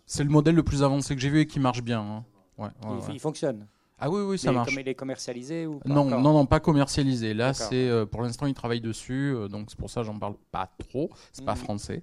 [0.07, 2.25] C'est le modèle le plus avancé que j'ai vu et qui marche bien.
[2.59, 2.73] Hein.
[3.09, 3.69] il, il fonctionne.
[4.01, 4.71] Ah oui, oui, ça marche.
[4.71, 7.35] Comme il est commercialisé ou Non, non, non, pas commercialisé.
[7.35, 10.19] Là, c'est euh, pour l'instant, il travaille dessus, euh, donc c'est pour ça que j'en
[10.19, 11.11] parle pas trop.
[11.33, 11.61] C'est pas mhm.
[11.61, 12.03] français.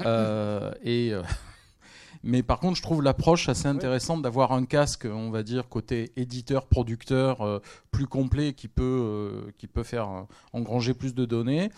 [0.00, 1.12] Euh, et
[2.22, 6.12] mais par contre, je trouve l'approche assez intéressante d'avoir un casque, on va dire côté
[6.16, 11.70] éditeur, producteur, plus complet, qui peut, qui peut faire engranger plus de données.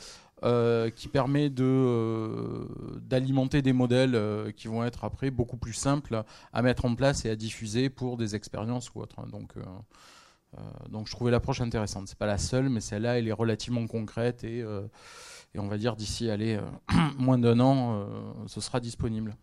[0.43, 2.64] Euh, qui permet euh,
[3.03, 6.24] d'alimenter des modèles euh, qui vont être après beaucoup plus simples
[6.55, 9.26] à mettre en place et à diffuser pour des expériences ou autres.
[9.26, 9.53] Donc,
[10.88, 12.09] donc je trouvais l'approche intéressante.
[12.09, 15.95] C'est pas la seule, mais celle-là, elle est relativement concrète et, et on va dire
[15.95, 16.59] d'ici allez,
[17.18, 18.07] moins d'un an,
[18.47, 19.36] ce sera disponible.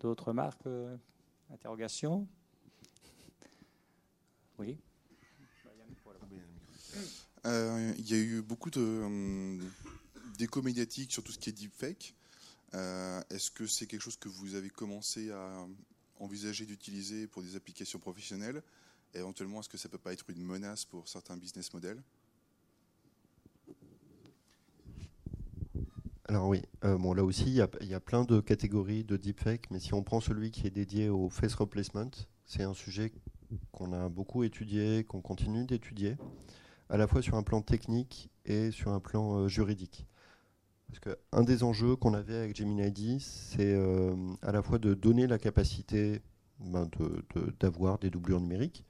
[0.00, 0.68] D'autres marques
[1.50, 2.28] Interrogations?
[4.58, 4.76] Oui
[7.44, 9.58] il y a eu beaucoup de euh,
[10.38, 12.14] d'écho médiatique sur tout ce qui est deepfake.
[12.74, 15.66] Euh, est-ce que c'est quelque chose que vous avez commencé à
[16.18, 18.62] envisager d'utiliser pour des applications professionnelles?
[19.14, 22.00] Éventuellement, est-ce que ça peut pas être une menace pour certains business models?
[26.28, 27.54] Alors oui, bon là aussi, il
[27.88, 31.08] y, a, plein de catégories de deepfake, mais si on prend celui qui est dédié
[31.08, 32.08] au face replacement,
[32.46, 33.12] c'est un sujet
[33.72, 36.16] qu'on a beaucoup étudié, qu'on continue d'étudier
[36.90, 40.06] à la fois sur un plan technique et sur un plan euh, juridique.
[40.88, 45.28] Parce qu'un des enjeux qu'on avait avec Gemini c'est euh, à la fois de donner
[45.28, 46.20] la capacité
[46.58, 46.90] ben,
[47.60, 48.84] d'avoir des doublures numériques,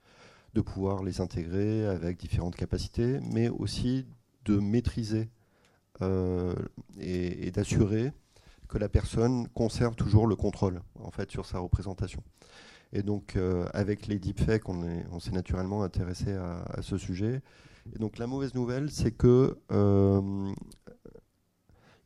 [0.55, 4.07] de pouvoir les intégrer avec différentes capacités, mais aussi
[4.47, 5.29] de maîtriser
[6.01, 6.55] euh,
[6.99, 8.13] et, d'assurer
[8.67, 12.23] que la personne conserve toujours le contrôle en fait sur sa représentation.
[12.95, 13.37] Et donc
[13.75, 17.43] avec les deepfakes, on s'est naturellement intéressé à, ce sujet
[17.95, 20.53] et donc la mauvaise nouvelle, c'est que euh,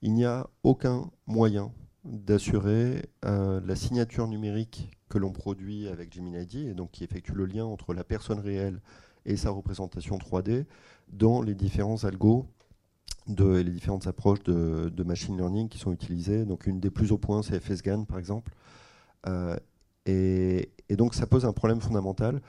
[0.03, 1.72] il n'y a aucun moyen
[2.05, 7.33] d'assurer euh, la signature numérique que l'on produit avec Gemini ID, et donc qui effectue
[7.33, 8.81] le lien entre la personne réelle
[9.25, 10.66] et sa représentation 3D
[11.09, 12.47] dans les différents algos
[13.27, 16.45] de les différentes approches de, machine learning qui sont utilisées.
[16.45, 18.53] Donc une des plus au point, c'est FSGAN par exemple.
[19.27, 19.57] Euh,
[20.05, 22.43] et, donc ça pose un problème fondamental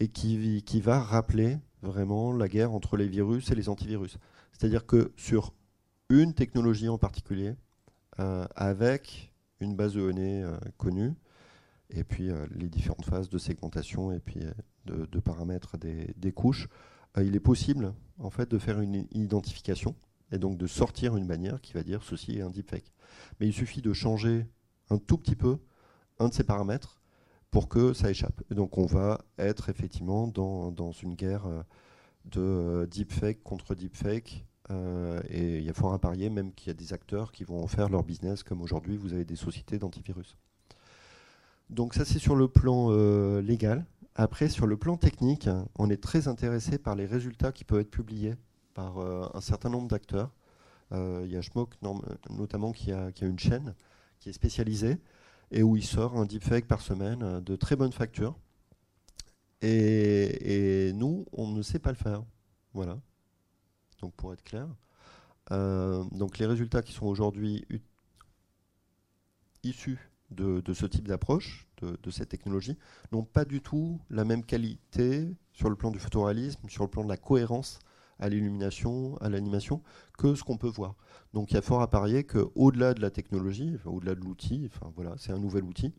[0.00, 4.18] et qui va rappeler vraiment la guerre entre les virus et les antivirus.
[4.52, 5.54] C'est-à-dire que sur
[6.08, 7.54] une technologie en particulier,
[8.18, 11.14] euh, avec une base de données euh, connue,
[11.90, 14.40] et puis euh, les différentes phases de segmentation et puis
[14.86, 16.68] de, paramètres des, couches,
[17.16, 19.94] il est possible en fait de faire une identification
[20.32, 22.92] et donc de sortir une bannière qui va dire ceci est un deepfake.
[23.40, 24.46] Mais il suffit de changer
[24.90, 25.58] un tout petit peu
[26.18, 27.00] un de ces paramètres
[27.56, 28.42] pour que ça échappe.
[28.50, 31.44] Donc on va être effectivement dans, dans une guerre
[32.26, 36.70] de deepfake contre deepfake euh, et il y a fort à parier même qu'il y
[36.70, 39.78] a des acteurs qui vont en faire leur business, comme aujourd'hui vous avez des sociétés
[39.78, 40.36] d'antivirus.
[41.70, 43.86] Donc ça c'est sur le plan euh, légal.
[44.16, 45.48] Après sur le plan technique,
[45.78, 48.34] on est très intéressé par les résultats qui peuvent être publiés
[48.74, 50.30] par euh, un certain nombre d'acteurs.
[50.92, 51.74] Il y a Schmock
[52.28, 53.74] notamment qui a, qui a, une chaîne
[54.20, 54.98] qui est spécialisée
[55.50, 58.38] et où il sort un deepfake par semaine de très bonne facture.
[59.62, 62.22] Et, et nous, on ne sait pas le faire.
[62.74, 62.98] Voilà
[64.00, 64.68] donc pour être clair.
[65.52, 67.64] Euh, donc les résultats qui sont aujourd'hui
[69.62, 72.76] issus de, ce type d'approche, de, cette technologie,
[73.12, 77.04] n'ont pas du tout la même qualité sur le plan du photoréalisme, sur le plan
[77.04, 77.78] de la cohérence
[78.18, 79.82] à l'illumination, à l'animation,
[80.18, 80.94] que ce qu'on peut voir.
[81.34, 85.14] Donc il y a fort à parier qu'au-delà de la technologie, au-delà de l'outil, voilà,
[85.18, 85.94] c'est un nouvel outil,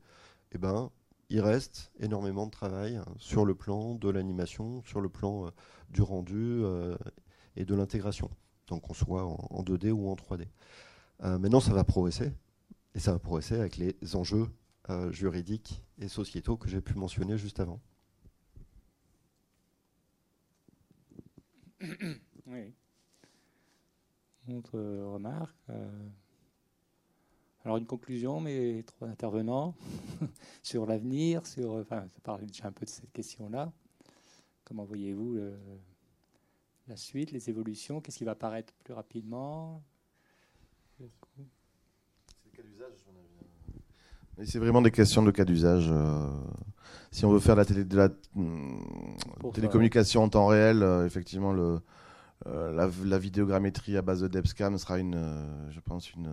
[0.53, 0.89] eh ben,
[1.29, 5.49] il reste énormément de travail sur le plan de l'animation, sur le plan euh,
[5.89, 6.95] du rendu euh,
[7.55, 8.29] et de l'intégration.
[8.67, 10.47] Donc qu'on soit en, 2D ou en 3D.
[11.23, 12.31] Euh, maintenant, ça va progresser.
[12.95, 14.47] Et ça va progresser avec les enjeux
[15.09, 17.81] juridiques et sociétaux que j'ai pu mentionner juste avant.
[22.47, 22.73] Oui.
[24.49, 25.57] Autre remarque.
[25.69, 26.09] Euh,
[27.65, 29.75] alors une conclusion, mais trois intervenants
[30.63, 31.73] sur l'avenir, sur.
[31.73, 33.73] Enfin, ça parle déjà un peu de cette question-là.
[34.63, 35.37] Comment voyez-vous
[36.87, 39.83] la suite, les évolutions, qu'est-ce qui va apparaître plus rapidement?
[44.45, 45.87] C'est vraiment des questions de cas d'usage.
[45.91, 46.29] Euh,
[47.11, 49.15] si on veut faire la de la hum,
[49.53, 51.79] télécommunication en temps réel, euh, effectivement, le,
[52.47, 52.71] euh,
[53.03, 55.19] la, vidéogrammétrie à base de Depscam sera une,
[55.69, 56.29] je pense, une,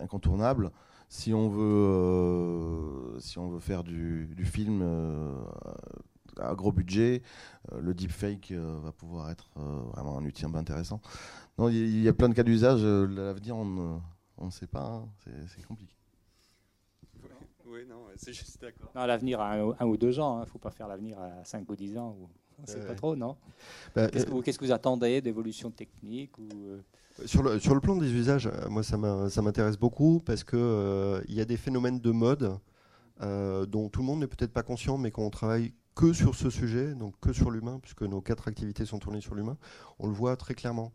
[0.00, 0.70] incontournable.
[1.08, 4.84] Si on veut, si on veut faire du, du film
[6.40, 7.22] à gros budget,
[7.80, 9.48] le deepfake va pouvoir être
[9.94, 11.00] vraiment un outil un peu intéressant.
[11.58, 12.82] Non, il y, a plein de cas d'usage.
[12.82, 14.00] L'avenir, on
[14.44, 15.04] ne sait pas.
[15.04, 15.08] Hein.
[15.46, 15.95] c'est compliqué.
[17.76, 18.90] Oui, non, c'est juste d'accord.
[18.94, 20.44] L'avenir à un, ou deux ans, il hein.
[20.44, 22.16] ne faut pas faire l'avenir à 5 ou 10 ans.
[22.18, 22.28] Ou...
[22.58, 23.36] On ne sait pas trop, non?
[23.94, 24.24] Bah, Qu'est-ce
[24.58, 26.48] que, vous attendez d'évolution technique ou,
[27.26, 30.58] sur, le, sur le plan des usages, moi ça m'intéresse beaucoup parce qu'il
[31.28, 32.58] il y a des phénomènes de mode
[33.20, 36.94] dont tout le monde n'est peut-être pas conscient, mais qu'on travaille que sur ce sujet,
[36.94, 39.58] donc que sur l'humain, puisque nos quatre activités sont tournées sur l'humain,
[39.98, 40.92] on le voit très clairement.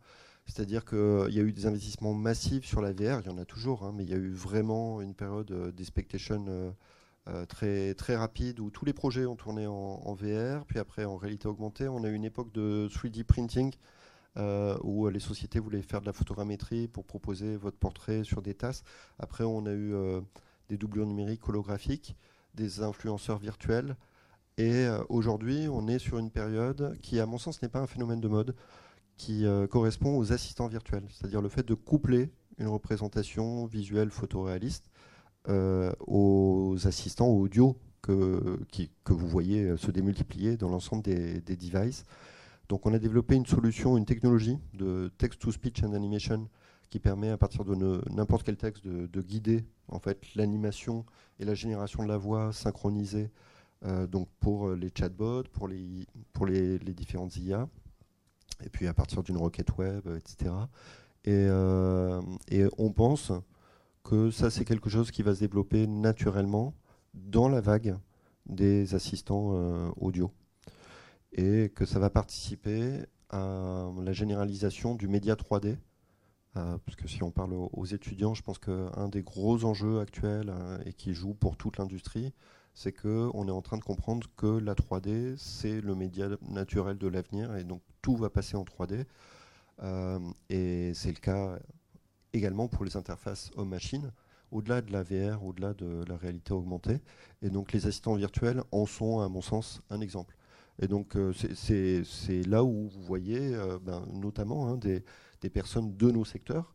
[0.54, 3.46] C'est-à-dire qu'il y a eu des investissements massifs sur la VR, il y en a
[3.46, 6.72] toujours, hein, mais il y a eu vraiment une période euh, d'expectation euh,
[7.30, 11.16] euh, très, très rapide où tous les projets ont tourné en, VR, puis après en
[11.16, 11.88] réalité augmentée.
[11.88, 13.74] On a eu une époque de 3D printing
[14.84, 18.84] où les sociétés voulaient faire de la photogrammétrie pour proposer votre portrait sur des tasses.
[19.20, 19.94] Après, on a eu
[20.68, 22.18] des doublures numériques holographiques,
[22.56, 23.96] des influenceurs virtuels.
[24.58, 27.88] Et euh, aujourd'hui, on est sur une période qui, à mon sens, n'est pas un
[27.88, 28.56] phénomène de mode,
[29.22, 34.90] qui euh, correspond aux assistants virtuels, c'est-à-dire le fait de coupler une représentation visuelle photoréaliste
[35.48, 38.60] euh, aux assistants audio que,
[39.04, 42.04] que vous voyez se démultiplier dans l'ensemble des, devices.
[42.68, 46.50] Donc on a développé une solution, une technologie de text-to-speech and animation
[46.90, 47.76] qui permet à partir de
[48.10, 51.06] n'importe quel texte de, de, guider en fait l'animation
[51.40, 53.30] et la génération de la voix synchronisée
[53.84, 57.68] euh, donc pour euh, les chatbots, pour les, pour les, différentes IA,
[58.64, 60.52] et puis à partir d'une requête web, etc.
[61.28, 63.32] Euh, et, on pense
[64.04, 66.74] que ça, c'est quelque chose qui va se développer naturellement
[67.14, 67.98] dans la vague
[68.48, 70.32] des assistants audio.
[71.34, 75.78] Et que ça va participer à la généralisation du média 3D.
[76.54, 80.54] parce que si on parle aux, étudiants, je pense qu'un des gros enjeux actuels
[80.86, 82.34] et qui joue pour toute l'industrie,
[82.74, 87.08] c'est qu'on est en train de comprendre que la 3D, c'est le média naturel de
[87.08, 89.06] l'avenir, et donc tout va passer en 3D.
[89.84, 90.20] Euh,
[90.50, 91.60] et c'est le cas
[92.34, 94.12] également pour les interfaces homme-machine,
[94.52, 97.00] au-delà de la VR, au-delà de la réalité augmentée.
[97.42, 100.36] Et donc les assistants virtuels en sont, à mon sens, un exemple.
[100.80, 105.04] Et donc euh, c'est là où vous voyez euh, ben, notamment hein, des,
[105.42, 106.74] des, personnes de nos secteurs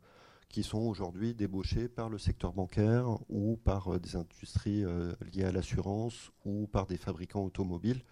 [0.48, 5.44] qui sont aujourd'hui débauchés par le secteur bancaire ou par euh, des industries euh, liées
[5.44, 8.02] à l'assurance ou par des fabricants automobiles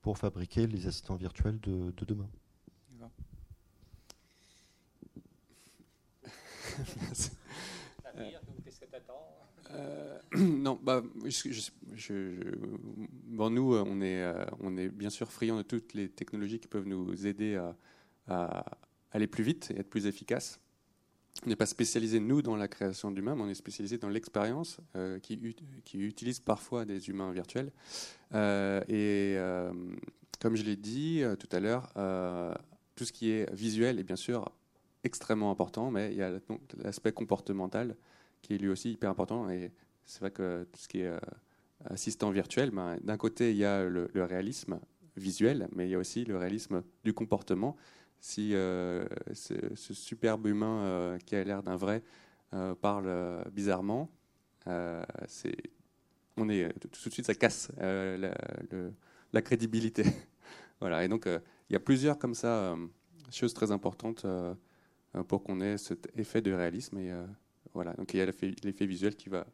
[0.00, 2.28] pour fabriquer les assistants virtuels de, demain.
[9.70, 11.02] Euh, non, bah,
[13.26, 16.86] bon, nous, on est, on est bien sûr friands de toutes les technologies qui peuvent
[16.86, 17.56] nous aider
[18.26, 18.64] à,
[19.12, 20.61] aller plus vite et être plus efficaces.
[21.44, 24.78] On n'est pas spécialisé, nous, dans la création d'humains, mais on est spécialisé dans l'expérience
[24.96, 25.40] euh, qui,
[25.94, 27.72] utilise parfois des humains virtuels.
[28.34, 29.36] et
[30.40, 31.92] comme je l'ai dit tout à l'heure,
[32.94, 34.50] tout ce qui est visuel est bien sûr
[35.04, 36.32] extrêmement important, mais il y a
[36.82, 37.96] l'aspect comportemental
[38.40, 39.48] qui est lui aussi hyper important.
[39.50, 39.72] Et
[40.04, 41.18] c'est vrai que tout ce qui est euh,
[41.86, 44.80] assistant virtuel, ben, d'un côté, il y a le, réalisme
[45.16, 47.76] visuel, mais il y a aussi le réalisme du comportement.
[48.24, 49.04] Si euh,
[49.34, 52.04] ce, superbe humain euh, qui a l'air d'un vrai
[52.80, 53.10] parle
[53.50, 54.08] bizarrement,
[54.66, 60.04] on est tout de suite ça casse la, crédibilité.
[60.80, 61.04] voilà.
[61.04, 62.76] Et donc il y a plusieurs comme ça
[63.32, 64.24] choses très importantes
[65.26, 67.12] pour qu'on ait cet effet de réalisme et
[67.74, 69.46] voilà, donc il y a l'effet visuel qui va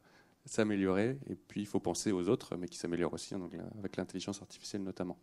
[0.45, 4.41] s'améliorer, et puis il faut penser aux autres, mais qui s'améliorent aussi, hein, avec l'intelligence
[4.41, 5.17] artificielle notamment.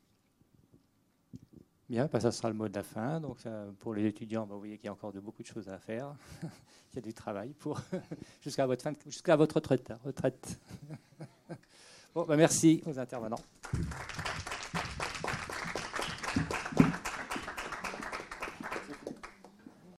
[1.89, 3.21] Bien, bah, ça sera le mot de la fin.
[3.21, 3.39] Donc,
[3.79, 6.15] pour les étudiants, bah, vous voyez qu'il y a encore beaucoup de choses à faire.
[6.93, 7.81] il y a du travail pour
[8.43, 9.93] jusqu'à votre jusqu'à votre retraite.
[10.05, 10.59] retraite.
[12.15, 13.41] bon, bah, merci aux intervenants.